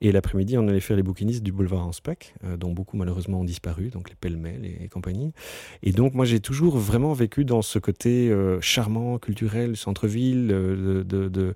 Et 0.01 0.11
l'après-midi, 0.11 0.57
on 0.57 0.67
allait 0.67 0.79
faire 0.79 0.97
les 0.97 1.03
bouquinistes 1.03 1.43
du 1.43 1.51
boulevard 1.51 1.87
Anspach, 1.87 2.33
dont 2.57 2.71
beaucoup 2.71 2.97
malheureusement 2.97 3.39
ont 3.39 3.45
disparu, 3.45 3.89
donc 3.89 4.09
les 4.09 4.15
pêle-mêles 4.15 4.65
et, 4.65 4.87
compagnie. 4.89 5.33
Et 5.83 5.91
donc 5.91 6.13
moi, 6.13 6.25
j'ai 6.25 6.39
toujours 6.39 6.77
vraiment 6.77 7.13
vécu 7.13 7.45
dans 7.45 7.61
ce 7.61 7.79
côté 7.79 8.35
charmant, 8.61 9.17
culturel, 9.17 9.77
centre-ville, 9.77 10.47
de, 10.47 11.03
de, 11.03 11.53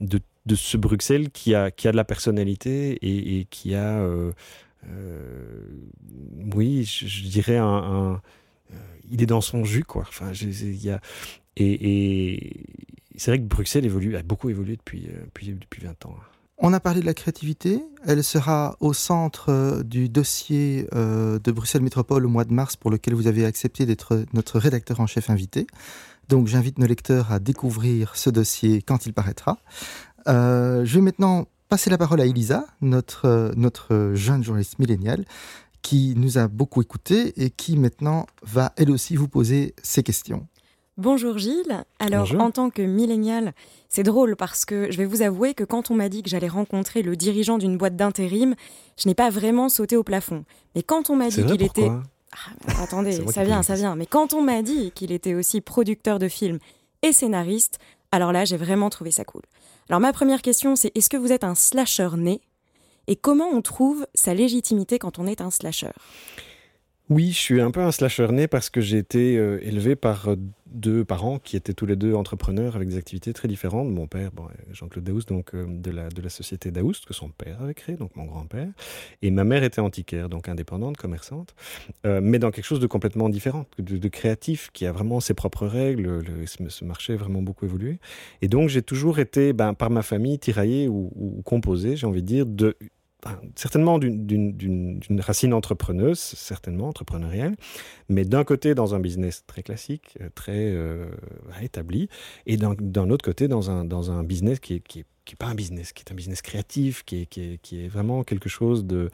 de, 0.00 0.54
ce 0.54 0.76
Bruxelles 0.76 1.30
qui 1.30 1.54
a, 1.54 1.70
qui 1.70 1.88
a 1.88 1.92
de 1.92 1.96
la 1.96 2.04
personnalité 2.04 2.98
et, 3.02 3.44
qui 3.46 3.74
a 3.74 4.04
oui, 6.54 6.84
je, 6.84 7.28
dirais 7.28 7.56
un, 7.56 8.20
euh, 8.72 8.76
il 9.10 9.22
est 9.22 9.26
dans 9.26 9.40
son 9.40 9.64
jus, 9.64 9.84
quoi. 9.84 10.04
Enfin, 10.08 10.32
il 10.32 10.84
y 10.84 10.90
a, 10.90 11.00
et, 11.56 12.64
c'est 13.16 13.30
vrai 13.30 13.38
que 13.38 13.44
Bruxelles 13.44 13.90
a 14.16 14.22
beaucoup 14.22 14.50
évolué 14.50 14.76
depuis, 14.76 15.06
euh, 15.08 15.24
depuis, 15.24 15.48
depuis 15.52 15.84
20 15.84 16.06
ans. 16.06 16.16
On 16.58 16.72
a 16.72 16.80
parlé 16.80 17.00
de 17.00 17.06
la 17.06 17.14
créativité. 17.14 17.82
Elle 18.06 18.22
sera 18.22 18.76
au 18.80 18.92
centre 18.92 19.82
du 19.84 20.08
dossier 20.08 20.86
de 20.92 21.50
Bruxelles 21.50 21.82
Métropole 21.82 22.24
au 22.24 22.28
mois 22.28 22.44
de 22.44 22.52
mars 22.52 22.76
pour 22.76 22.92
lequel 22.92 23.14
vous 23.14 23.26
avez 23.26 23.44
accepté 23.44 23.84
d'être 23.84 24.24
notre 24.32 24.60
rédacteur 24.60 25.00
en 25.00 25.08
chef 25.08 25.28
invité. 25.28 25.66
Donc 26.28 26.46
j'invite 26.46 26.78
nos 26.78 26.86
lecteurs 26.86 27.32
à 27.32 27.40
découvrir 27.40 28.14
ce 28.14 28.30
dossier 28.30 28.80
quand 28.80 29.06
il 29.06 29.12
paraîtra. 29.12 29.58
je 30.26 30.84
vais 30.84 31.00
maintenant 31.00 31.48
passer 31.72 31.88
la 31.88 31.96
parole 31.96 32.20
à 32.20 32.26
Elisa, 32.26 32.66
notre, 32.82 33.24
euh, 33.24 33.50
notre 33.56 34.12
jeune 34.12 34.44
journaliste 34.44 34.78
milléniale, 34.78 35.24
qui 35.80 36.12
nous 36.18 36.36
a 36.36 36.46
beaucoup 36.46 36.82
écouté 36.82 37.32
et 37.42 37.48
qui 37.48 37.78
maintenant 37.78 38.26
va 38.42 38.74
elle 38.76 38.90
aussi 38.90 39.16
vous 39.16 39.26
poser 39.26 39.74
ses 39.82 40.02
questions. 40.02 40.46
Bonjour 40.98 41.38
Gilles. 41.38 41.82
Alors, 41.98 42.30
en 42.38 42.50
tant 42.50 42.68
que 42.68 42.82
millénial, 42.82 43.54
c'est 43.88 44.02
drôle 44.02 44.36
parce 44.36 44.66
que 44.66 44.90
je 44.90 44.98
vais 44.98 45.06
vous 45.06 45.22
avouer 45.22 45.54
que 45.54 45.64
quand 45.64 45.90
on 45.90 45.94
m'a 45.94 46.10
dit 46.10 46.22
que 46.22 46.28
j'allais 46.28 46.46
rencontrer 46.46 47.00
le 47.00 47.16
dirigeant 47.16 47.56
d'une 47.56 47.78
boîte 47.78 47.96
d'intérim, 47.96 48.54
je 48.98 49.08
n'ai 49.08 49.14
pas 49.14 49.30
vraiment 49.30 49.70
sauté 49.70 49.96
au 49.96 50.02
plafond. 50.02 50.44
Mais 50.74 50.82
quand 50.82 51.08
on 51.08 51.16
m'a 51.16 51.30
dit 51.30 51.42
qu'il 51.42 51.62
était 51.62 51.88
ah, 51.88 52.82
attendez, 52.82 53.12
ça 53.28 53.44
vient, 53.44 53.62
ça 53.62 53.76
vient. 53.76 53.96
Mais 53.96 54.04
quand 54.04 54.34
on 54.34 54.42
m'a 54.42 54.60
dit 54.60 54.90
qu'il 54.90 55.10
était 55.10 55.32
aussi 55.32 55.62
producteur 55.62 56.18
de 56.18 56.28
films 56.28 56.58
et 57.00 57.14
scénariste, 57.14 57.78
alors 58.12 58.32
là, 58.32 58.44
j'ai 58.44 58.58
vraiment 58.58 58.90
trouvé 58.90 59.10
ça 59.10 59.24
cool. 59.24 59.42
Alors 59.88 60.00
ma 60.00 60.12
première 60.12 60.42
question, 60.42 60.76
c'est 60.76 60.96
est-ce 60.96 61.10
que 61.10 61.16
vous 61.16 61.32
êtes 61.32 61.44
un 61.44 61.54
slasher 61.54 62.10
né? 62.16 62.40
Et 63.08 63.16
comment 63.16 63.48
on 63.48 63.62
trouve 63.62 64.06
sa 64.14 64.34
légitimité 64.34 64.98
quand 64.98 65.18
on 65.18 65.26
est 65.26 65.40
un 65.40 65.50
slasher? 65.50 65.90
Oui, 67.08 67.32
je 67.32 67.38
suis 67.38 67.60
un 67.60 67.70
peu 67.70 67.80
un 67.80 67.90
slasher 67.90 68.28
né 68.28 68.46
parce 68.46 68.70
que 68.70 68.80
j'ai 68.80 68.98
été 68.98 69.36
euh, 69.36 69.58
élevé 69.62 69.96
par 69.96 70.30
euh, 70.30 70.36
deux 70.72 71.04
parents 71.04 71.38
qui 71.38 71.56
étaient 71.56 71.74
tous 71.74 71.86
les 71.86 71.96
deux 71.96 72.14
entrepreneurs 72.14 72.76
avec 72.76 72.88
des 72.88 72.96
activités 72.96 73.32
très 73.32 73.48
différentes. 73.48 73.88
Mon 73.90 74.06
père, 74.06 74.30
bon, 74.32 74.46
Jean-Claude 74.72 75.04
Daoust, 75.04 75.28
donc 75.28 75.54
euh, 75.54 75.66
de, 75.68 75.90
la, 75.90 76.28
société 76.28 76.70
Daoust, 76.70 77.06
que 77.06 77.14
son 77.14 77.28
père 77.28 77.62
avait 77.62 77.74
créé, 77.74 77.96
donc 77.96 78.16
mon 78.16 78.24
grand-père. 78.24 78.68
Et 79.22 79.30
ma 79.30 79.44
mère 79.44 79.62
était 79.62 79.80
antiquaire, 79.80 80.28
donc 80.28 80.48
indépendante, 80.48 80.96
commerçante, 80.96 81.54
mais 82.04 82.38
dans 82.38 82.50
quelque 82.50 82.64
chose 82.64 82.80
de 82.80 82.86
complètement 82.86 83.28
différent, 83.28 83.66
de, 83.78 84.08
créatif, 84.08 84.70
qui 84.72 84.86
a 84.86 84.92
vraiment 84.92 85.20
ses 85.20 85.34
propres 85.34 85.66
règles. 85.66 86.22
ce 86.46 86.84
marché 86.84 87.14
a 87.14 87.16
vraiment 87.16 87.42
beaucoup 87.42 87.64
évolué. 87.64 87.98
Et 88.40 88.48
donc 88.48 88.68
j'ai 88.68 88.82
toujours 88.82 89.18
été, 89.18 89.52
ben, 89.52 89.74
par 89.74 89.90
ma 89.90 90.02
famille, 90.02 90.38
tiraillé 90.38 90.88
ou, 90.88 91.10
ou 91.16 91.42
composé, 91.42 91.96
j'ai 91.96 92.06
envie 92.06 92.22
de 92.22 92.26
dire, 92.26 92.46
de 92.46 92.76
certainement 93.56 93.98
d'une 93.98 95.00
racine 95.20 95.52
entrepreneuse, 95.52 96.18
certainement 96.18 96.88
entrepreneuriale, 96.88 97.56
mais 98.08 98.24
d'un 98.24 98.44
côté 98.44 98.74
dans 98.74 98.94
un 98.94 99.00
business 99.00 99.44
très 99.46 99.62
classique, 99.62 100.16
euh, 100.20 100.28
très 100.34 100.72
euh, 100.72 101.06
établi, 101.60 102.08
et 102.46 102.56
d'un 102.56 103.10
autre 103.10 103.24
côté 103.24 103.48
dans 103.48 103.70
un, 103.70 104.24
business 104.24 104.60
qui 104.60 104.74
n'est 104.74 105.00
est 105.00 105.36
pas 105.36 105.46
un 105.46 105.54
business, 105.54 105.92
qui 105.92 106.02
est 106.06 106.12
un 106.12 106.14
business 106.14 106.42
créatif, 106.42 107.04
qui 107.04 107.28
est, 107.36 107.88
vraiment 107.88 108.24
quelque 108.24 108.48
chose 108.48 108.84
de, 108.84 109.10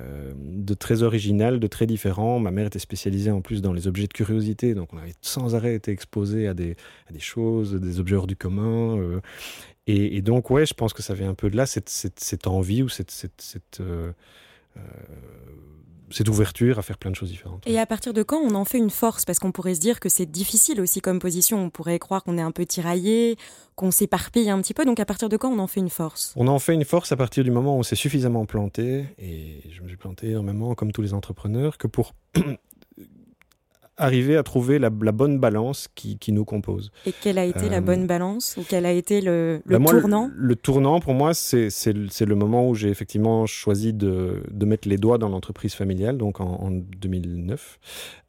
euh, 0.00 0.32
de 0.36 0.74
très 0.74 1.02
original, 1.02 1.58
de 1.58 1.66
très 1.66 1.86
différent. 1.86 2.38
Ma 2.38 2.50
mère 2.50 2.66
était 2.66 2.78
spécialisée 2.78 3.30
en 3.30 3.40
plus 3.40 3.62
dans 3.62 3.72
les 3.72 3.88
objets 3.88 4.06
de 4.06 4.12
curiosité, 4.12 4.74
donc 4.74 4.92
on 4.92 4.98
avait 4.98 5.14
sans 5.22 5.54
arrêt 5.56 5.74
été 5.74 5.90
exposé 5.90 6.46
à 6.46 6.54
des 6.54 6.76
choses, 7.18 7.74
des 7.74 7.98
objets 7.98 8.16
hors 8.16 8.28
du 8.28 8.36
commun. 8.36 9.20
Et, 9.86 10.22
donc, 10.22 10.50
ouais, 10.50 10.66
je 10.66 10.74
pense 10.74 10.92
que 10.92 11.02
ça 11.02 11.14
vient 11.14 11.30
un 11.30 11.34
peu 11.34 11.50
de 11.50 11.56
là, 11.56 11.66
cette, 11.66 11.88
cette, 11.88 12.46
envie 12.46 12.82
ou 12.82 12.88
cette, 12.88 13.10
cette, 13.10 13.80
euh, 13.80 14.12
euh, 14.76 14.80
cette, 16.10 16.28
ouverture 16.28 16.78
à 16.78 16.82
faire 16.82 16.96
plein 16.96 17.10
de 17.10 17.16
choses 17.16 17.30
différentes. 17.30 17.66
Et 17.66 17.78
à 17.78 17.86
partir 17.86 18.12
de 18.12 18.22
quand 18.22 18.38
on 18.38 18.54
en 18.54 18.64
fait 18.64 18.78
une 18.78 18.90
force? 18.90 19.24
Parce 19.24 19.40
qu'on 19.40 19.50
pourrait 19.50 19.74
se 19.74 19.80
dire 19.80 19.98
que 19.98 20.08
c'est 20.08 20.30
difficile 20.30 20.80
aussi 20.80 21.00
comme 21.00 21.18
position. 21.18 21.64
On 21.64 21.70
pourrait 21.70 21.98
croire 21.98 22.22
qu'on 22.22 22.38
est 22.38 22.42
un 22.42 22.52
peu 22.52 22.66
tiraillé, 22.66 23.36
qu'on 23.74 23.90
s'éparpille 23.90 24.48
un 24.48 24.60
petit 24.60 24.74
peu. 24.74 24.84
Donc 24.84 25.00
à 25.00 25.04
partir 25.04 25.28
de 25.28 25.36
quand 25.36 25.50
on 25.50 25.58
en 25.58 25.66
fait 25.66 25.80
une 25.80 25.90
force? 25.90 26.34
On 26.36 26.46
en 26.46 26.58
fait 26.60 26.74
une 26.74 26.84
force 26.84 27.10
à 27.10 27.16
partir 27.16 27.42
du 27.42 27.50
moment 27.50 27.76
où 27.76 27.80
on 27.80 27.82
s'est 27.82 27.96
suffisamment 27.96 28.44
planté. 28.44 29.06
Et 29.18 29.62
je 29.72 29.82
me 29.82 29.88
suis 29.88 29.96
planté 29.96 30.30
énormément, 30.30 30.74
comme 30.76 30.92
tous 30.92 31.02
les 31.02 31.14
entrepreneurs, 31.14 31.78
que 31.78 31.88
pour 31.88 32.14
arriver 34.00 34.36
à 34.36 34.42
trouver 34.42 34.78
la, 34.78 34.90
bonne 34.90 35.38
balance 35.38 35.88
qui, 35.94 36.32
nous 36.32 36.44
compose. 36.44 36.90
Et 37.06 37.12
quelle 37.12 37.38
a 37.38 37.44
été 37.44 37.68
la 37.68 37.78
euh, 37.78 37.80
bonne 37.80 38.06
balance 38.06 38.56
ou 38.56 38.64
quel 38.68 38.86
a 38.86 38.92
été 38.92 39.20
le, 39.20 39.62
bah, 39.66 39.78
tournant 39.78 40.30
le, 40.34 40.56
tournant, 40.56 41.00
pour 41.00 41.14
moi, 41.14 41.34
c'est 41.34 41.68
le 41.92 42.34
moment 42.34 42.68
où 42.68 42.74
j'ai 42.74 42.88
effectivement 42.88 43.46
choisi 43.46 43.92
de, 43.92 44.42
mettre 44.64 44.88
les 44.88 44.96
doigts 44.96 45.18
dans 45.18 45.28
l'entreprise 45.28 45.74
familiale, 45.74 46.16
donc 46.16 46.40
en, 46.40 46.70
2009, 46.70 47.78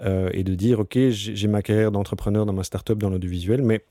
euh, 0.01 0.29
et 0.33 0.43
de 0.43 0.55
dire, 0.55 0.81
OK, 0.81 0.97
j'ai 1.09 1.47
ma 1.47 1.61
carrière 1.61 1.91
d'entrepreneur 1.91 2.45
dans 2.45 2.53
ma 2.53 2.63
start-up 2.63 2.97
dans 2.97 3.09
l'audiovisuel, 3.09 3.61
mais 3.61 3.81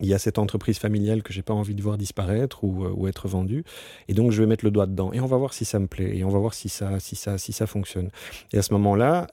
il 0.00 0.06
y 0.06 0.14
a 0.14 0.18
cette 0.18 0.38
entreprise 0.38 0.78
familiale 0.78 1.22
que 1.22 1.32
j'ai 1.32 1.42
pas 1.42 1.54
envie 1.54 1.74
de 1.74 1.82
voir 1.82 1.98
disparaître 1.98 2.64
ou, 2.64 2.84
euh, 2.84 2.92
ou, 2.94 3.08
être 3.08 3.28
vendue. 3.28 3.64
Et 4.08 4.14
donc 4.14 4.30
je 4.30 4.40
vais 4.40 4.46
mettre 4.46 4.64
le 4.64 4.70
doigt 4.70 4.86
dedans 4.86 5.12
et 5.12 5.20
on 5.20 5.26
va 5.26 5.36
voir 5.36 5.52
si 5.52 5.64
ça 5.64 5.78
me 5.78 5.86
plaît 5.86 6.16
et 6.16 6.24
on 6.24 6.30
va 6.30 6.38
voir 6.38 6.54
si 6.54 6.68
ça 6.68 7.00
si 7.00 7.16
ça 7.16 7.38
si 7.38 7.52
ça 7.52 7.66
fonctionne. 7.66 8.10
Et 8.52 8.58
à 8.58 8.62
ce 8.62 8.72
moment-là 8.74 9.26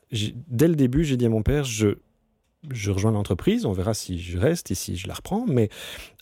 dès 0.47 0.67
le 0.67 0.75
début 0.75 1.03
j'ai 1.03 1.17
dit 1.17 1.25
à 1.25 1.29
mon 1.29 1.43
père 1.43 1.63
je 1.63 1.97
je 2.71 2.91
rejoins 2.91 3.11
l'entreprise, 3.11 3.65
on 3.65 3.73
verra 3.73 3.93
si 3.93 4.19
je 4.19 4.37
reste 4.37 4.71
et 4.71 4.75
si 4.75 4.97
je 4.97 5.07
la 5.07 5.13
reprends, 5.13 5.45
mais 5.47 5.69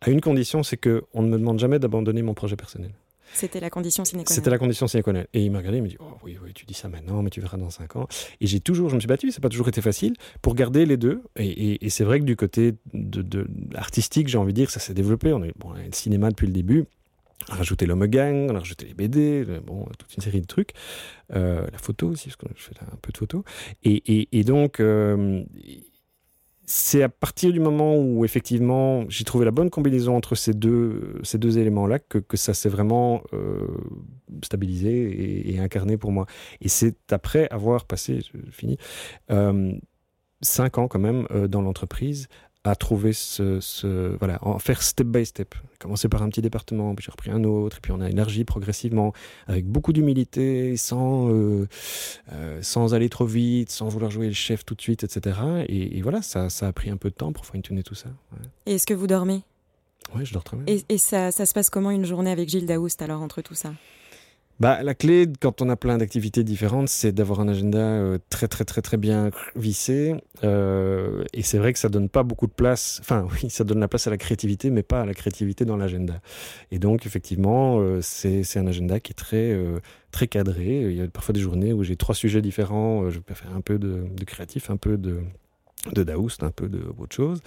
à 0.01 0.09
une 0.09 0.19
condition, 0.19 0.61
c'est 0.61 0.75
que 0.75 1.03
on 1.13 1.21
ne 1.21 1.29
me 1.29 1.37
demande 1.37 1.59
jamais 1.59 1.79
d'abandonner 1.79 2.21
mon 2.21 2.33
projet 2.33 2.57
personnel. 2.57 2.91
C'était 3.33 3.59
la 3.59 3.69
condition 3.69 4.05
sine 4.05 4.23
qua 4.23 4.29
non. 4.29 4.35
C'était 4.35 4.49
la 4.49 4.57
condition 4.57 4.87
sine 4.87 5.03
qua 5.03 5.13
non. 5.13 5.25
Et 5.33 5.43
il 5.43 5.51
m'a 5.51 5.59
regardé, 5.59 5.77
il 5.77 5.81
m'a 5.81 5.89
dit, 5.89 5.97
oh 5.99 6.17
oui, 6.23 6.37
oui, 6.43 6.53
tu 6.53 6.65
dis 6.65 6.73
ça 6.73 6.87
maintenant, 6.87 7.21
mais 7.23 7.29
tu 7.29 7.41
verras 7.41 7.57
dans 7.57 7.69
5 7.69 7.95
ans. 7.95 8.07
Et 8.41 8.47
j'ai 8.47 8.59
toujours, 8.59 8.89
je 8.89 8.95
me 8.95 8.99
suis 8.99 9.07
battu, 9.07 9.31
ça 9.31 9.39
n'a 9.39 9.41
pas 9.41 9.49
toujours 9.49 9.67
été 9.67 9.81
facile, 9.81 10.13
pour 10.41 10.55
garder 10.55 10.85
les 10.85 10.97
deux. 10.97 11.23
Et, 11.37 11.89
c'est 11.89 12.03
vrai 12.03 12.19
que 12.19 12.25
du 12.25 12.35
côté 12.35 12.73
artistique, 13.75 14.27
j'ai 14.27 14.37
envie 14.37 14.53
de 14.53 14.57
dire, 14.57 14.69
ça 14.69 14.79
s'est 14.79 14.93
développé. 14.93 15.33
On 15.33 15.43
est, 15.43 15.53
bon, 15.57 15.73
le 15.73 15.91
cinéma 15.91 16.29
depuis 16.29 16.47
le 16.47 16.53
début. 16.53 16.85
On 17.49 17.53
a 17.53 17.57
rajouté 17.57 17.85
l'homme 17.85 18.05
gang, 18.07 18.47
on 18.49 18.55
a 18.55 18.59
rajouté 18.59 18.85
les 18.85 18.93
BD, 18.93 19.45
bon, 19.65 19.85
toute 19.97 20.15
une 20.15 20.23
série 20.23 20.41
de 20.41 20.45
trucs. 20.45 20.71
Euh, 21.35 21.67
la 21.71 21.77
photo 21.77 22.09
aussi, 22.09 22.29
parce 22.29 22.37
que 22.37 22.45
je 22.55 22.63
fais 22.63 22.75
un 22.81 22.97
peu 23.01 23.11
de 23.11 23.17
photos. 23.17 23.43
Et, 23.83 24.43
donc, 24.43 24.79
euh, 24.79 25.43
c'est 26.65 27.03
à 27.03 27.09
partir 27.09 27.51
du 27.51 27.59
moment 27.59 27.97
où 27.97 28.23
effectivement 28.23 29.03
j'ai 29.09 29.25
trouvé 29.25 29.43
la 29.45 29.51
bonne 29.51 29.69
combinaison 29.69 30.15
entre 30.15 30.35
ces 30.35 30.53
deux, 30.53 31.19
ces 31.23 31.37
deux 31.37 31.57
éléments-là 31.57 31.99
que, 31.99 32.19
que, 32.19 32.37
ça 32.37 32.53
s'est 32.53 32.69
vraiment 32.69 33.21
euh, 33.33 33.67
stabilisé 34.43 35.51
et, 35.53 35.59
incarné 35.59 35.97
pour 35.97 36.11
moi. 36.11 36.25
Et 36.61 36.69
c'est 36.69 37.11
après 37.11 37.47
avoir 37.49 37.85
passé, 37.85 38.21
je 38.21 38.51
finis, 38.51 38.77
euh, 39.31 39.73
cinq 40.41 40.77
ans 40.77 40.87
quand 40.87 40.99
même 40.99 41.27
euh, 41.31 41.47
dans 41.47 41.61
l'entreprise 41.61 42.27
à 42.63 42.75
trouver 42.75 43.11
ce, 43.11 43.59
ce, 43.59 44.15
voilà, 44.17 44.39
en 44.41 44.57
faire 44.57 44.81
step 44.81 45.07
by 45.07 45.25
step. 45.25 45.53
Commencer 45.79 46.07
par 46.07 46.23
un 46.23 46.29
petit 46.29 46.41
département, 46.41 46.95
puis 46.95 47.05
j'ai 47.05 47.11
repris 47.11 47.29
un 47.29 47.43
autre, 47.43 47.77
et 47.77 47.79
puis 47.81 47.91
on 47.91 47.99
a 47.99 48.09
élargi 48.09 48.45
progressivement, 48.45 49.11
avec 49.47 49.65
beaucoup 49.65 49.91
d'humilité, 49.91 50.77
sans, 50.77 51.29
euh, 51.29 51.67
euh, 52.31 52.59
sans 52.61 52.93
aller 52.93 53.09
trop 53.09 53.25
vite, 53.25 53.69
sans 53.69 53.89
vouloir 53.89 54.11
jouer 54.11 54.27
le 54.27 54.33
chef 54.33 54.63
tout 54.63 54.75
de 54.75 54.81
suite, 54.81 55.03
etc. 55.03 55.37
Et, 55.67 56.01
voilà, 56.01 56.21
ça, 56.21 56.49
ça, 56.49 56.67
a 56.67 56.73
pris 56.73 56.89
un 56.89 56.97
peu 56.97 57.09
de 57.09 57.15
temps 57.15 57.33
pour 57.33 57.45
fine-tuner 57.45 57.83
tout 57.83 57.95
ça. 57.95 58.09
Et 58.65 58.75
est-ce 58.75 58.87
que 58.87 58.93
vous 58.93 59.07
dormez? 59.07 59.41
Oui, 60.15 60.25
je 60.25 60.33
dors 60.33 60.43
très 60.43 60.55
bien. 60.55 60.65
Et, 60.67 60.83
et 60.87 60.97
ça, 60.97 61.31
ça, 61.31 61.45
se 61.45 61.53
passe 61.53 61.69
comment 61.69 61.91
une 61.91 62.05
journée 62.05 62.31
avec 62.31 62.47
Gilles 62.47 62.65
Daoust 62.65 63.01
alors 63.01 63.21
entre 63.21 63.41
tout 63.41 63.55
ça? 63.55 63.73
Bah, 64.59 64.83
la 64.83 64.93
clé, 64.93 65.27
quand 65.41 65.61
on 65.61 65.69
a 65.69 65.75
plein 65.75 65.97
d'activités 65.97 66.43
différentes, 66.43 66.87
c'est 66.87 67.11
d'avoir 67.11 67.39
un 67.39 67.47
agenda 67.47 67.79
euh, 67.79 68.17
très 68.29 68.47
très 68.47 68.65
très 68.65 68.81
très 68.81 68.97
bien 68.97 69.31
vissé. 69.55 70.15
Euh, 70.43 71.23
et 71.33 71.41
c'est 71.41 71.57
vrai 71.57 71.73
que 71.73 71.79
ça 71.79 71.89
donne 71.89 72.07
pas 72.07 72.23
beaucoup 72.23 72.47
de 72.47 72.53
place. 72.53 72.99
Enfin, 73.03 73.27
oui, 73.33 73.49
ça 73.49 73.63
donne 73.63 73.79
la 73.79 73.87
place 73.87 74.07
à 74.07 74.09
la 74.09 74.17
créativité, 74.17 74.69
mais 74.69 74.83
pas 74.83 75.01
à 75.01 75.05
la 75.05 75.13
créativité 75.13 75.65
dans 75.65 75.77
l'agenda. 75.77 76.21
Et 76.71 76.79
donc, 76.79 77.05
effectivement, 77.05 77.79
euh, 77.79 77.99
c'est 78.01 78.57
un 78.57 78.67
agenda 78.67 78.99
qui 78.99 79.11
est 79.11 79.15
très 79.15 79.57
très 80.11 80.27
cadré. 80.27 80.81
Il 80.91 80.95
y 80.95 81.01
a 81.01 81.07
parfois 81.07 81.33
des 81.33 81.41
journées 81.41 81.73
où 81.73 81.83
j'ai 81.83 81.95
trois 81.97 82.15
sujets 82.15 82.41
différents. 82.41 83.09
Je 83.09 83.19
peux 83.19 83.33
faire 83.33 83.55
un 83.55 83.61
peu 83.61 83.79
de 83.79 84.05
créatif, 84.25 84.69
un 84.69 84.77
peu 84.77 84.97
de 84.97 85.19
de 85.91 86.03
Daoust, 86.03 86.43
un 86.43 86.51
peu 86.51 86.69
de 86.69 86.81
autre 86.97 87.15
chose. 87.15 87.41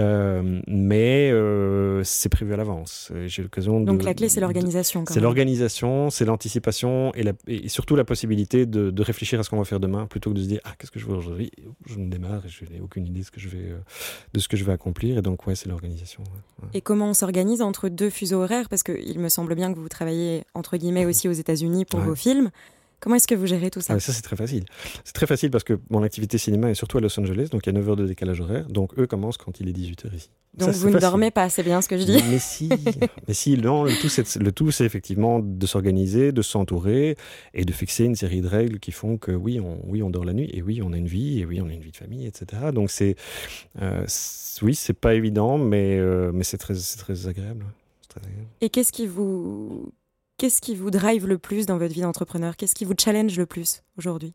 Euh, 0.00 0.60
mais 0.66 1.30
euh, 1.32 2.02
c'est 2.02 2.28
prévu 2.28 2.52
à 2.52 2.56
l'avance. 2.56 3.12
J'ai 3.26 3.42
l'occasion 3.42 3.80
Donc 3.80 4.02
la 4.02 4.14
clé, 4.14 4.28
c'est 4.28 4.40
l'organisation. 4.40 5.04
C'est 5.08 5.20
l'organisation, 5.20 6.10
c'est 6.10 6.24
l'anticipation 6.24 7.12
et, 7.14 7.24
et, 7.46 7.68
surtout 7.68 7.94
la 7.94 8.04
possibilité 8.04 8.66
de, 8.66 8.90
de 8.90 9.02
réfléchir 9.02 9.38
à 9.38 9.42
ce 9.42 9.50
qu'on 9.50 9.58
va 9.58 9.64
faire 9.64 9.80
demain 9.80 10.06
plutôt 10.06 10.30
que 10.30 10.36
de 10.36 10.42
se 10.42 10.48
dire 10.48 10.60
ah 10.64 10.72
qu'est-ce 10.78 10.90
que 10.90 10.98
je 10.98 11.06
veux 11.06 11.16
aujourd'hui? 11.16 11.50
Je 11.86 11.98
me 11.98 12.10
démarre 12.10 12.44
et 12.46 12.48
je 12.48 12.64
n'ai 12.64 12.80
aucune 12.80 13.06
idée 13.06 13.20
de 13.20 13.24
ce 13.24 13.30
que 13.30 13.40
je 13.40 13.48
vais 13.48 13.70
euh, 13.70 13.78
de 14.32 14.40
ce 14.40 14.48
que 14.48 14.56
je 14.56 14.64
vais 14.64 14.72
accomplir. 14.72 15.18
Et 15.18 15.22
donc 15.22 15.46
ouais, 15.46 15.54
c'est 15.54 15.68
l'organisation. 15.68 16.24
Et 16.74 16.80
comment 16.80 17.10
on 17.10 17.14
s'organise 17.14 17.62
entre 17.62 17.88
deux 17.88 18.10
fuseaux 18.10 18.42
horaires? 18.42 18.68
Parce 18.68 18.82
qu'il 18.82 19.18
me 19.20 19.28
semble 19.28 19.54
bien 19.54 19.72
que 19.72 19.78
vous 19.78 19.88
travaillez 19.88 20.42
entre 20.54 20.76
guillemets 20.76 21.06
aussi 21.06 21.28
aux 21.28 21.32
États-Unis 21.32 21.84
pour 21.84 22.00
vos 22.00 22.14
films. 22.14 22.50
Comment 23.00 23.16
est-ce 23.16 23.28
que 23.28 23.34
vous 23.34 23.46
gérez 23.46 23.70
tout 23.70 23.80
ça 23.80 23.94
ah, 23.94 24.00
Ça, 24.00 24.12
c'est 24.12 24.22
très 24.22 24.36
facile. 24.36 24.64
C'est 25.04 25.12
très 25.12 25.26
facile 25.26 25.50
parce 25.50 25.64
que 25.64 25.78
mon 25.90 26.02
activité 26.02 26.36
cinéma 26.36 26.70
est 26.70 26.74
surtout 26.74 26.98
à 26.98 27.00
Los 27.00 27.18
Angeles, 27.18 27.48
donc 27.50 27.66
il 27.66 27.72
y 27.72 27.76
a 27.76 27.78
9 27.78 27.90
heures 27.90 27.96
de 27.96 28.06
décalage 28.06 28.40
horaire. 28.40 28.66
Donc 28.68 28.98
eux 28.98 29.06
commencent 29.06 29.36
quand 29.36 29.60
il 29.60 29.68
est 29.68 29.72
18h 29.72 30.14
ici. 30.14 30.30
Donc 30.54 30.70
vous 30.70 30.90
ne 30.90 30.98
dormez 30.98 31.30
pas, 31.30 31.48
c'est 31.48 31.62
bien 31.62 31.80
ce 31.80 31.88
que 31.88 31.96
je 31.96 32.04
dis 32.04 32.22
Mais 32.28 32.38
si, 32.38 32.68
mais 33.28 33.34
si 33.34 33.56
non, 33.56 33.84
le 33.84 33.92
tout, 34.00 34.08
c'est, 34.08 34.36
le 34.36 34.50
tout, 34.50 34.70
c'est 34.72 34.84
effectivement 34.84 35.38
de 35.38 35.66
s'organiser, 35.66 36.32
de 36.32 36.42
s'entourer 36.42 37.16
et 37.54 37.64
de 37.64 37.72
fixer 37.72 38.04
une 38.04 38.16
série 38.16 38.40
de 38.40 38.48
règles 38.48 38.80
qui 38.80 38.90
font 38.90 39.18
que 39.18 39.30
oui, 39.30 39.60
on, 39.60 39.78
oui, 39.86 40.02
on 40.02 40.10
dort 40.10 40.24
la 40.24 40.32
nuit 40.32 40.50
et 40.52 40.62
oui, 40.62 40.80
on 40.82 40.92
a 40.92 40.96
une 40.96 41.06
vie 41.06 41.38
et 41.40 41.44
oui, 41.44 41.60
on 41.60 41.68
a 41.68 41.72
une 41.72 41.80
vie 41.82 41.92
de 41.92 41.96
famille, 41.96 42.26
etc. 42.26 42.72
Donc 42.74 42.90
c'est, 42.90 43.14
euh, 43.80 44.04
oui, 44.62 44.74
c'est 44.74 44.94
pas 44.94 45.14
évident, 45.14 45.58
mais, 45.58 45.98
euh, 45.98 46.32
mais 46.34 46.44
c'est 46.44 46.58
très. 46.58 46.74
Très 46.98 47.28
agréable. 47.28 47.64
Et 48.60 48.68
qu'est-ce 48.70 48.92
qui 48.92 49.06
vous 49.06 49.92
Qu'est-ce 50.38 50.60
qui 50.60 50.76
vous 50.76 50.92
drive 50.92 51.26
le 51.26 51.36
plus 51.36 51.66
dans 51.66 51.78
votre 51.78 51.92
vie 51.92 52.02
d'entrepreneur? 52.02 52.56
Qu'est-ce 52.56 52.76
qui 52.76 52.84
vous 52.84 52.94
challenge 52.96 53.36
le 53.36 53.44
plus 53.44 53.82
aujourd'hui? 53.96 54.34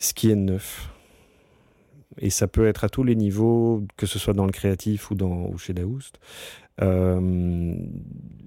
Ce 0.00 0.12
qui 0.12 0.28
est 0.28 0.34
neuf. 0.34 0.90
Et 2.18 2.30
ça 2.30 2.48
peut 2.48 2.66
être 2.66 2.82
à 2.82 2.88
tous 2.88 3.04
les 3.04 3.14
niveaux, 3.14 3.84
que 3.96 4.06
ce 4.06 4.18
soit 4.18 4.34
dans 4.34 4.44
le 4.44 4.50
créatif 4.50 5.12
ou, 5.12 5.14
dans, 5.14 5.56
chez 5.56 5.72
Daoust. 5.72 6.18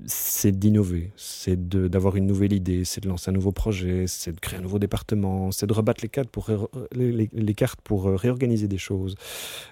c'est 0.08 0.51
d'innover, 0.51 1.13
c'est 1.15 1.70
d'avoir 1.70 2.18
une 2.18 2.27
nouvelle 2.27 2.51
idée, 2.51 2.84
c'est 2.84 3.00
de 3.00 3.08
lancer 3.08 3.30
un 3.30 3.34
nouveau 3.34 3.54
projet, 3.54 4.06
c'est 4.06 4.34
de 4.34 4.39
créer 4.42 4.60
un 4.60 4.62
nouveau 4.62 4.77
département, 4.77 5.54
c'est 5.54 5.68
de 5.68 5.74
rebattre 5.74 6.01
les, 6.04 6.10
cartes 6.10 6.30
pour, 6.30 6.50
les, 6.92 7.54
cartes 7.56 7.80
pour 7.80 8.08
réorganiser 8.10 8.68
des 8.68 8.77
choses, 8.77 9.15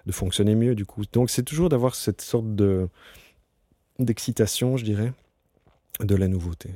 de 0.06 0.14
fonctionner 0.14 0.56
mieux 0.56 0.76
du 0.76 0.86
coup. 0.86 1.04
Donc 1.12 1.30
c'est 1.30 1.44
toujours 1.44 1.68
d'avoir 1.68 1.94
cette 1.94 2.22
sorte 2.22 2.56
de 2.56 2.88
d'excitation, 4.00 4.76
je 4.76 4.86
dirais, 4.86 5.14
de 6.00 6.16
la 6.16 6.28
nouveauté. 6.28 6.70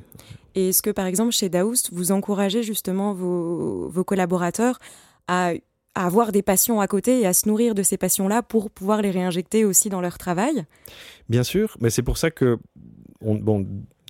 Et 0.54 0.70
est-ce 0.70 0.82
que 0.82 0.90
par 0.90 1.06
exemple 1.06 1.32
chez 1.32 1.48
Daoust, 1.48 1.90
vous 1.92 2.12
encouragez 2.12 2.62
justement 2.62 3.12
vos, 3.12 3.88
vos 3.88 4.04
collaborateurs 4.04 4.78
à 5.26 5.52
à 5.98 6.06
avoir 6.06 6.30
des 6.30 6.42
passions 6.42 6.80
à 6.80 6.86
côté 6.86 7.20
et 7.20 7.26
à 7.26 7.32
se 7.32 7.48
nourrir 7.48 7.74
de 7.74 7.82
ces 7.82 7.96
passions-là 7.96 8.42
pour 8.42 8.70
pouvoir 8.70 9.02
les 9.02 9.10
réinjecter 9.10 9.64
aussi 9.64 9.88
dans 9.88 10.00
leur 10.00 10.16
travail? 10.16 10.64
Bien 11.28 11.42
sûr, 11.42 11.76
mais 11.80 11.90
c'est 11.90 12.04
pour 12.04 12.18
ça 12.18 12.30
que 12.30 12.56
on, 13.20 13.34
bon, 13.34 13.66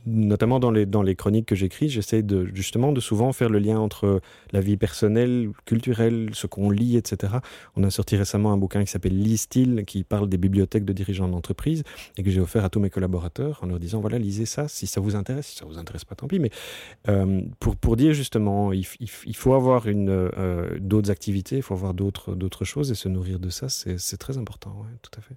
notamment 0.08 0.60
dans 0.60 0.70
les, 0.70 0.86
dans 0.86 1.02
les 1.02 1.14
chroniques 1.14 1.46
que 1.46 1.54
j'écris, 1.54 1.88
j'essaie 1.88 2.22
de, 2.22 2.46
justement 2.54 2.92
de 2.92 3.00
souvent 3.00 3.32
faire 3.32 3.48
le 3.48 3.58
lien 3.58 3.78
entre 3.78 4.20
la 4.52 4.60
vie 4.60 4.76
personnelle, 4.76 5.50
culturelle, 5.64 6.30
ce 6.32 6.46
qu'on 6.46 6.70
lit, 6.70 6.96
etc. 6.96 7.34
On 7.76 7.84
a 7.84 7.90
sorti 7.90 8.16
récemment 8.16 8.52
un 8.52 8.56
bouquin 8.56 8.84
qui 8.84 8.90
s'appelle 8.90 9.18
Lis-t-il, 9.18 9.84
qui 9.84 10.04
parle 10.04 10.28
des 10.28 10.38
bibliothèques 10.38 10.84
de 10.84 10.92
dirigeants 10.92 11.28
d'entreprise 11.28 11.82
et 12.16 12.22
que 12.22 12.30
j'ai 12.30 12.40
offert 12.40 12.64
à 12.64 12.70
tous 12.70 12.80
mes 12.80 12.90
collaborateurs 12.90 13.60
en 13.62 13.66
leur 13.66 13.78
disant 13.78 14.00
voilà, 14.00 14.18
lisez 14.18 14.46
ça 14.46 14.68
si 14.68 14.86
ça 14.86 15.00
vous 15.00 15.16
intéresse. 15.16 15.46
Si 15.46 15.56
ça 15.56 15.64
vous 15.64 15.78
intéresse 15.78 16.04
pas, 16.04 16.14
tant 16.14 16.28
pis. 16.28 16.38
Mais 16.38 16.50
euh, 17.08 17.42
pour, 17.60 17.76
pour 17.76 17.96
dire 17.96 18.14
justement, 18.14 18.72
il, 18.72 18.84
faut 18.84 19.54
avoir 19.54 19.84
euh, 19.86 20.78
d'autres 20.80 21.10
activités, 21.10 21.56
il 21.56 21.62
faut 21.62 21.74
avoir 21.74 21.94
d'autres, 21.94 22.64
choses 22.64 22.90
et 22.90 22.94
se 22.94 23.08
nourrir 23.08 23.38
de 23.38 23.50
ça, 23.50 23.68
c'est, 23.68 24.16
très 24.18 24.36
important. 24.38 24.84
Tout 25.02 25.10
à 25.16 25.20
fait. 25.20 25.36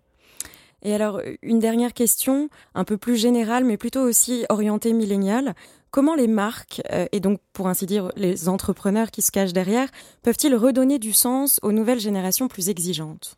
Et 0.83 0.93
alors, 0.93 1.21
une 1.41 1.59
dernière 1.59 1.93
question, 1.93 2.49
un 2.73 2.83
peu 2.83 2.97
plus 2.97 3.17
générale, 3.17 3.65
mais 3.65 3.77
plutôt 3.77 4.01
aussi 4.01 4.45
orientée 4.49 4.93
milléniale. 4.93 5.53
Comment 5.91 6.15
les 6.15 6.27
marques, 6.27 6.81
euh, 6.91 7.05
et 7.11 7.19
donc 7.19 7.39
pour 7.53 7.67
ainsi 7.67 7.85
dire 7.85 8.11
les 8.15 8.47
entrepreneurs 8.47 9.11
qui 9.11 9.21
se 9.21 9.31
cachent 9.31 9.53
derrière, 9.53 9.89
peuvent-ils 10.23 10.55
redonner 10.55 10.99
du 10.99 11.11
sens 11.11 11.59
aux 11.63 11.73
nouvelles 11.73 11.99
générations 11.99 12.47
plus 12.47 12.69
exigeantes? 12.69 13.35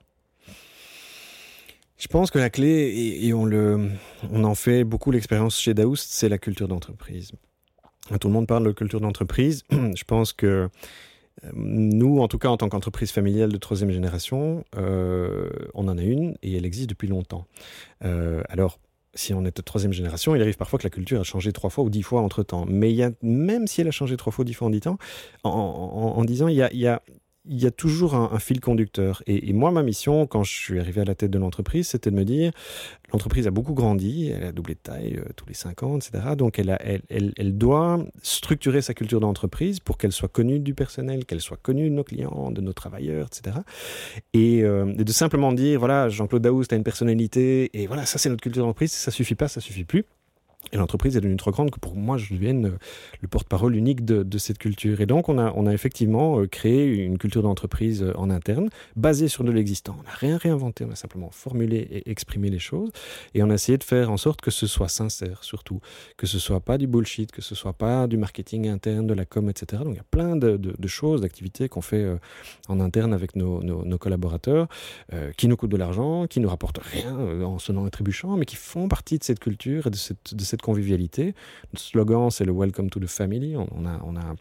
Je 1.97 2.07
pense 2.07 2.31
que 2.31 2.37
la 2.37 2.49
clé, 2.49 3.19
et, 3.23 3.33
on, 3.33 3.45
le, 3.45 3.89
on 4.31 4.43
en 4.43 4.55
fait 4.55 4.83
beaucoup 4.83 5.09
l'expérience 5.09 5.57
chez 5.57 5.73
Daoust, 5.73 6.09
c'est 6.11 6.29
la 6.29 6.37
culture 6.37 6.67
d'entreprise. 6.67 7.31
Tout 8.19 8.27
le 8.27 8.33
monde 8.33 8.47
parle 8.47 8.65
de 8.65 8.71
culture 8.71 8.99
d'entreprise. 8.99 9.63
Je 9.71 10.03
pense 10.03 10.33
que 10.33 10.69
nous, 11.53 12.19
en 12.19 12.27
tout 12.27 12.37
cas, 12.37 12.49
en 12.49 12.57
tant 12.57 12.69
qu'entreprise 12.69 13.11
familiale 13.11 13.51
de 13.51 13.57
troisième 13.57 13.91
génération, 13.91 14.63
euh, 14.77 15.49
on 15.73 15.87
en 15.87 15.97
a 15.97 16.01
une 16.01 16.35
et 16.41 16.55
elle 16.55 16.65
existe 16.65 16.89
depuis 16.89 17.07
longtemps. 17.07 17.45
Euh, 18.05 18.41
alors, 18.49 18.79
si 19.15 19.33
on 19.33 19.45
est 19.45 19.55
de 19.55 19.61
troisième 19.61 19.93
génération, 19.93 20.35
il 20.35 20.41
arrive 20.41 20.57
parfois 20.57 20.79
que 20.79 20.85
la 20.85 20.89
culture 20.89 21.19
a 21.19 21.23
changé 21.23 21.51
trois 21.51 21.69
fois 21.69 21.83
ou 21.83 21.89
dix 21.89 22.01
fois 22.01 22.21
entre 22.21 22.41
temps. 22.43 22.65
Mais 22.67 22.95
même 23.21 23.67
si 23.67 23.81
elle 23.81 23.87
a 23.87 23.91
changé 23.91 24.17
trois 24.17 24.31
fois 24.31 24.43
ou 24.43 24.45
dix 24.45 24.53
fois 24.53 24.67
en 24.67 24.71
dix 24.71 24.87
ans, 24.87 24.97
en, 25.43 25.49
en, 25.49 26.23
il 26.23 26.55
y 26.55 26.61
a, 26.61 26.73
il 26.73 26.79
y 26.79 26.87
a 26.87 27.01
il 27.45 27.61
y 27.61 27.65
a 27.65 27.71
toujours 27.71 28.15
un, 28.15 28.39
fil 28.39 28.61
conducteur. 28.61 29.21
Et, 29.27 29.51
moi, 29.51 29.71
ma 29.71 29.83
mission, 29.83 30.27
quand 30.27 30.43
je 30.43 30.51
suis 30.51 30.79
arrivé 30.79 31.01
à 31.01 31.05
la 31.05 31.15
tête 31.15 31.31
de 31.31 31.37
l'entreprise, 31.37 31.89
c'était 31.89 32.09
de 32.09 32.15
me 32.15 32.23
dire, 32.23 32.51
l'entreprise 33.11 33.47
a 33.47 33.51
beaucoup 33.51 33.73
grandi, 33.73 34.29
elle 34.29 34.45
a 34.45 34.51
doublé 34.51 34.75
de 34.75 34.79
taille 34.79 35.17
euh, 35.17 35.29
tous 35.35 35.45
les 35.47 35.53
cinq 35.53 35.83
ans, 35.83 35.97
etc. 35.97 36.35
Donc, 36.37 36.57
elle, 36.57 36.69
a, 36.69 36.79
doit 37.51 38.05
structurer 38.21 38.81
sa 38.81 38.93
culture 38.93 39.19
d'entreprise 39.19 39.81
pour 39.81 39.97
qu'elle 39.97 40.13
soit 40.13 40.29
connue 40.29 40.59
du 40.59 40.73
personnel, 40.73 41.25
qu'elle 41.25 41.41
soit 41.41 41.57
connue 41.57 41.89
de 41.89 41.95
nos 41.95 42.03
clients, 42.03 42.49
de 42.51 42.61
nos 42.61 42.73
travailleurs, 42.73 43.27
etc. 43.27 43.57
Et, 44.33 44.63
euh, 44.63 44.93
de 44.93 45.11
simplement 45.11 45.51
dire, 45.51 45.79
voilà, 45.79 46.07
Jean-Claude 46.07 46.43
Daoust 46.43 46.71
a 46.71 46.77
une 46.77 46.83
personnalité, 46.83 47.69
et 47.73 47.87
voilà, 47.87 48.05
ça 48.05 48.17
c'est 48.17 48.29
notre 48.29 48.41
culture 48.41 48.63
d'entreprise, 48.63 48.93
ça 48.93 49.11
suffit 49.11 49.35
pas, 49.35 49.49
ça 49.49 49.59
suffit 49.59 49.83
plus. 49.83 50.05
Et 50.73 50.77
l'entreprise 50.77 51.15
est 51.15 51.21
devenue 51.21 51.37
trop 51.37 51.51
grande 51.51 51.69
que 51.69 51.79
pour 51.79 51.95
moi, 51.95 52.17
je 52.17 52.33
devienne 52.33 52.65
euh, 52.65 52.77
le 53.21 53.27
porte-parole 53.27 53.75
unique 53.75 54.03
de, 54.03 54.37
cette 54.39 54.57
culture. 54.57 55.01
Et 55.01 55.05
donc, 55.05 55.29
on 55.29 55.37
a, 55.37 55.73
effectivement 55.73 56.39
euh, 56.39 56.47
créé 56.47 56.87
une 56.95 57.19
culture 57.19 57.43
d'entreprise 57.43 58.01
euh, 58.01 58.11
en 58.17 58.31
interne, 58.31 58.69
basée 58.95 59.27
sur 59.27 59.43
de 59.43 59.51
l'existant. 59.51 59.95
On 59.99 60.03
n'a 60.03 60.15
rien 60.15 60.37
réinventé, 60.37 60.83
on 60.83 60.91
a 60.91 60.95
simplement 60.95 61.29
formulé 61.29 61.77
et 61.77 62.09
exprimé 62.09 62.49
les 62.49 62.59
choses. 62.59 62.89
Et 63.35 63.43
on 63.43 63.51
a 63.51 63.53
essayé 63.53 63.77
de 63.77 63.83
faire 63.83 64.11
en 64.11 64.17
sorte 64.17 64.41
que 64.41 64.49
ce 64.49 64.65
soit 64.65 64.87
sincère, 64.87 65.43
surtout. 65.43 65.79
Que 66.17 66.25
ce 66.25 66.39
soit 66.39 66.59
pas 66.59 66.79
du 66.79 66.87
bullshit, 66.87 67.31
que 67.31 67.43
ce 67.43 67.53
soit 67.53 67.73
pas 67.73 68.07
du 68.07 68.17
marketing 68.17 68.67
interne, 68.67 69.05
de 69.05 69.13
la 69.13 69.25
com, 69.25 69.49
etc. 69.49 69.83
Donc, 69.83 69.93
il 69.93 69.97
y 69.97 69.99
a 69.99 70.05
plein 70.09 70.35
de, 70.35 70.87
choses, 70.87 71.21
d'activités 71.21 71.69
qu'on 71.69 71.81
fait 71.81 72.05
en 72.67 72.79
interne 72.79 73.13
avec 73.13 73.35
nos, 73.35 73.61
collaborateurs, 73.99 74.67
qui 75.37 75.47
nous 75.47 75.55
coûtent 75.55 75.71
de 75.71 75.77
l'argent, 75.77 76.25
qui 76.25 76.39
nous 76.39 76.49
rapportent 76.49 76.81
rien 76.81 77.15
en 77.43 77.59
sonnant 77.59 77.85
et 77.85 77.91
trébuchant, 77.91 78.35
mais 78.37 78.45
qui 78.45 78.55
font 78.55 78.87
partie 78.87 79.19
de 79.19 79.23
cette 79.23 79.39
culture 79.39 79.87
et 79.87 79.89
de 79.91 79.95
cette, 79.95 80.33
de 80.33 80.43
cette 80.43 80.62
convivialité. 80.63 81.35
Le 81.73 81.77
slogan, 81.77 82.31
c'est 82.31 82.45
le 82.45 82.53
Welcome 82.53 82.89
to 82.89 82.99
the 82.99 83.07
Family. 83.07 83.55
On, 83.55 83.85
a, 83.85 83.99
on 84.03 84.15
a 84.15 84.35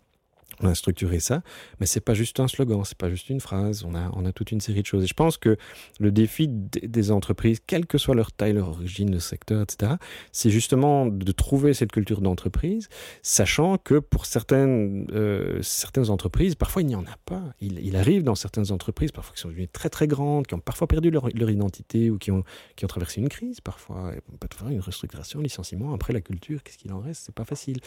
on 0.62 0.68
a 0.68 0.74
structuré 0.74 1.20
ça, 1.20 1.42
mais 1.80 1.86
c'est 1.86 2.00
pas 2.00 2.14
juste 2.14 2.40
un 2.40 2.48
slogan, 2.48 2.82
c'est 2.84 2.96
pas 2.96 3.10
juste 3.10 3.28
une 3.28 3.40
phrase. 3.40 3.84
On 3.84 3.94
a, 3.94 4.10
on 4.14 4.24
a 4.24 4.32
toute 4.32 4.52
une 4.52 4.60
série 4.60 4.82
de 4.82 4.86
choses. 4.86 5.04
Et 5.04 5.06
je 5.06 5.14
pense 5.14 5.36
que 5.36 5.56
le 5.98 6.12
défi 6.12 6.48
des 6.48 7.10
entreprises, 7.10 7.60
quelle 7.66 7.86
que 7.86 7.98
soit 7.98 8.14
leur 8.14 8.32
taille, 8.32 8.52
leur 8.52 8.68
origine, 8.68 9.12
le 9.12 9.20
secteur, 9.20 9.62
etc., 9.62 9.92
c'est 10.30 10.50
justement 10.50 11.06
de 11.06 11.32
trouver 11.32 11.74
cette 11.74 11.92
culture 11.92 12.20
d'entreprise, 12.20 12.88
sachant 13.22 13.78
que 13.78 13.98
pour 13.98 14.26
certaines, 14.26 15.06
euh, 15.12 15.58
certaines 15.62 16.10
entreprises, 16.10 16.54
parfois 16.54 16.82
il 16.82 16.86
n'y 16.86 16.96
en 16.96 17.04
a 17.04 17.16
pas. 17.24 17.42
Il, 17.60 17.96
arrive 17.96 18.22
dans 18.22 18.34
certaines 18.34 18.72
entreprises, 18.72 19.12
parfois 19.12 19.34
qui 19.34 19.40
sont 19.40 19.48
devenues 19.48 19.68
très 19.68 19.90
très 19.90 20.06
grandes, 20.06 20.46
qui 20.46 20.54
ont 20.54 20.60
parfois 20.60 20.86
perdu 20.86 21.10
leur, 21.10 21.28
leur 21.34 21.50
identité 21.50 22.10
ou 22.10 22.18
qui 22.18 22.30
ont, 22.30 22.42
qui 22.76 22.84
ont 22.84 22.88
traversé 22.88 23.20
une 23.20 23.28
crise, 23.28 23.60
parfois. 23.60 24.12
On 24.32 24.36
peut 24.36 24.48
faire 24.50 24.68
une 24.68 24.80
restructuration, 24.80 25.40
licenciement. 25.40 25.92
Après 25.92 26.12
la 26.12 26.20
culture, 26.20 26.62
qu'est-ce 26.62 26.78
qu'il 26.78 26.92
en 26.92 27.00
reste? 27.00 27.24
C'est 27.26 27.34
pas 27.34 27.44
facile. 27.44 27.78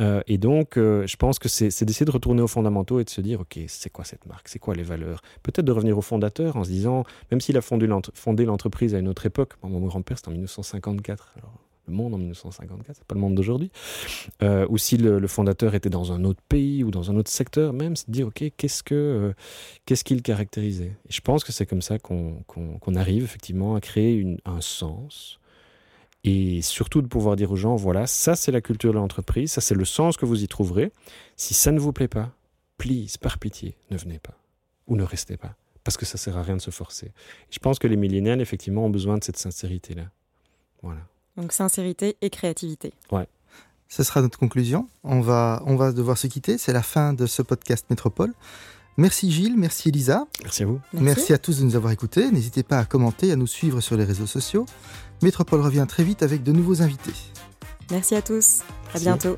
Euh, 0.00 0.22
et 0.26 0.38
donc, 0.38 0.76
euh, 0.76 1.06
je 1.06 1.16
pense 1.16 1.38
que 1.38 1.48
c'est 1.48 1.84
d'essayer 1.84 2.05
de 2.06 2.10
retourner 2.10 2.42
aux 2.42 2.48
fondamentaux 2.48 3.00
et 3.00 3.04
de 3.04 3.10
se 3.10 3.20
dire, 3.20 3.40
OK, 3.40 3.58
c'est 3.68 3.90
quoi 3.90 4.04
cette 4.04 4.26
marque? 4.26 4.48
C'est 4.48 4.58
quoi 4.58 4.74
les 4.74 4.82
valeurs? 4.82 5.20
Peut-être 5.42 5.64
de 5.64 5.72
revenir 5.72 5.98
au 5.98 6.02
fondateur 6.02 6.56
en 6.56 6.64
se 6.64 6.70
disant, 6.70 7.04
même 7.30 7.40
s'il 7.40 7.56
a 7.56 7.60
fondé 7.60 7.86
l'entreprise 7.86 8.94
à 8.94 8.98
une 8.98 9.08
autre 9.08 9.26
époque, 9.26 9.52
mon 9.62 9.86
grand-père 9.86 10.16
c'était 10.16 10.28
en 10.28 10.32
1954, 10.32 11.34
alors 11.36 11.52
le 11.88 11.94
monde 11.94 12.14
en 12.14 12.18
1954, 12.18 12.96
c'est 12.96 13.04
pas 13.04 13.14
le 13.14 13.20
monde 13.20 13.34
d'aujourd'hui, 13.34 13.70
euh, 14.42 14.66
ou 14.68 14.78
si 14.78 14.96
le, 14.96 15.26
fondateur 15.26 15.74
était 15.74 15.90
dans 15.90 16.12
un 16.12 16.24
autre 16.24 16.40
pays 16.48 16.84
ou 16.84 16.90
dans 16.90 17.10
un 17.10 17.16
autre 17.16 17.30
secteur, 17.30 17.72
même 17.72 17.96
se 17.96 18.04
dire, 18.08 18.28
OK, 18.28 18.44
qu'est-ce 18.56 18.82
que 18.82 18.94
euh, 18.94 19.32
qu'est-ce 19.84 20.04
qu'il 20.04 20.22
caractérisait? 20.22 20.96
Et 21.08 21.12
je 21.12 21.20
pense 21.20 21.44
que 21.44 21.52
c'est 21.52 21.66
comme 21.66 21.82
ça 21.82 21.98
qu'on 21.98 22.94
arrive 22.96 23.24
effectivement 23.24 23.74
à 23.74 23.80
créer 23.80 24.36
un 24.44 24.60
sens, 24.60 25.38
et 26.24 26.60
surtout 26.62 27.02
de 27.02 27.06
pouvoir 27.06 27.36
dire 27.36 27.52
aux 27.52 27.56
gens, 27.56 27.76
voilà, 27.76 28.06
ça 28.06 28.34
c'est 28.34 28.52
la 28.52 28.60
culture 28.60 28.92
de 28.92 28.98
l'entreprise, 28.98 29.52
ça 29.52 29.60
c'est 29.60 29.74
le 29.74 29.84
sens 29.84 30.16
que 30.16 30.26
vous 30.26 30.42
y 30.42 30.48
trouverez. 30.48 30.92
Si 31.36 31.54
ça 31.54 31.72
ne 31.72 31.78
vous 31.78 31.92
plaît 31.92 32.08
pas, 32.08 32.32
please, 32.78 33.18
par 33.20 33.38
pitié, 33.38 33.76
ne 33.90 33.96
venez 33.96 34.18
pas 34.18 34.36
ou 34.86 34.96
ne 34.96 35.04
restez 35.04 35.36
pas, 35.36 35.56
parce 35.84 35.96
que 35.96 36.06
ça 36.06 36.18
sert 36.18 36.36
à 36.36 36.42
rien 36.42 36.56
de 36.56 36.62
se 36.62 36.70
forcer. 36.70 37.12
je 37.50 37.58
pense 37.58 37.78
que 37.78 37.86
les 37.86 37.96
millénials, 37.96 38.40
effectivement, 38.40 38.84
ont 38.84 38.90
besoin 38.90 39.18
de 39.18 39.24
cette 39.24 39.38
sincérité-là. 39.38 40.10
Voilà. 40.82 41.00
Donc 41.36 41.52
sincérité 41.52 42.16
et 42.22 42.30
créativité. 42.30 42.92
Ouais. 43.10 43.26
Ce 43.88 44.02
sera 44.02 44.20
notre 44.20 44.38
conclusion. 44.38 44.88
On 45.04 45.20
va, 45.20 45.62
on 45.66 45.76
va 45.76 45.92
devoir 45.92 46.18
se 46.18 46.26
quitter. 46.26 46.58
C'est 46.58 46.72
la 46.72 46.82
fin 46.82 47.12
de 47.12 47.26
ce 47.26 47.42
podcast 47.42 47.86
Métropole. 47.90 48.32
Merci 48.96 49.30
Gilles, 49.30 49.56
merci 49.56 49.90
Elisa. 49.90 50.26
Merci 50.42 50.62
à 50.62 50.66
vous. 50.66 50.80
Merci. 50.94 51.34
à 51.34 51.38
tous 51.38 51.60
de 51.60 51.64
nous 51.64 51.76
avoir 51.76 51.92
écoutés. 51.92 52.30
N'hésitez 52.30 52.62
pas 52.62 52.78
à 52.78 52.84
commenter, 52.86 53.30
à 53.30 53.36
nous 53.36 53.46
suivre 53.46 53.80
sur 53.80 53.96
les 53.96 54.04
réseaux 54.04 54.26
sociaux. 54.26 54.64
Métropole 55.22 55.60
revient 55.60 55.86
très 55.88 56.04
vite 56.04 56.22
avec 56.22 56.42
de 56.42 56.52
nouveaux 56.52 56.82
invités. 56.82 57.14
Merci 57.90 58.14
à 58.14 58.22
tous. 58.22 58.60
À 58.94 58.98
bientôt. 58.98 59.36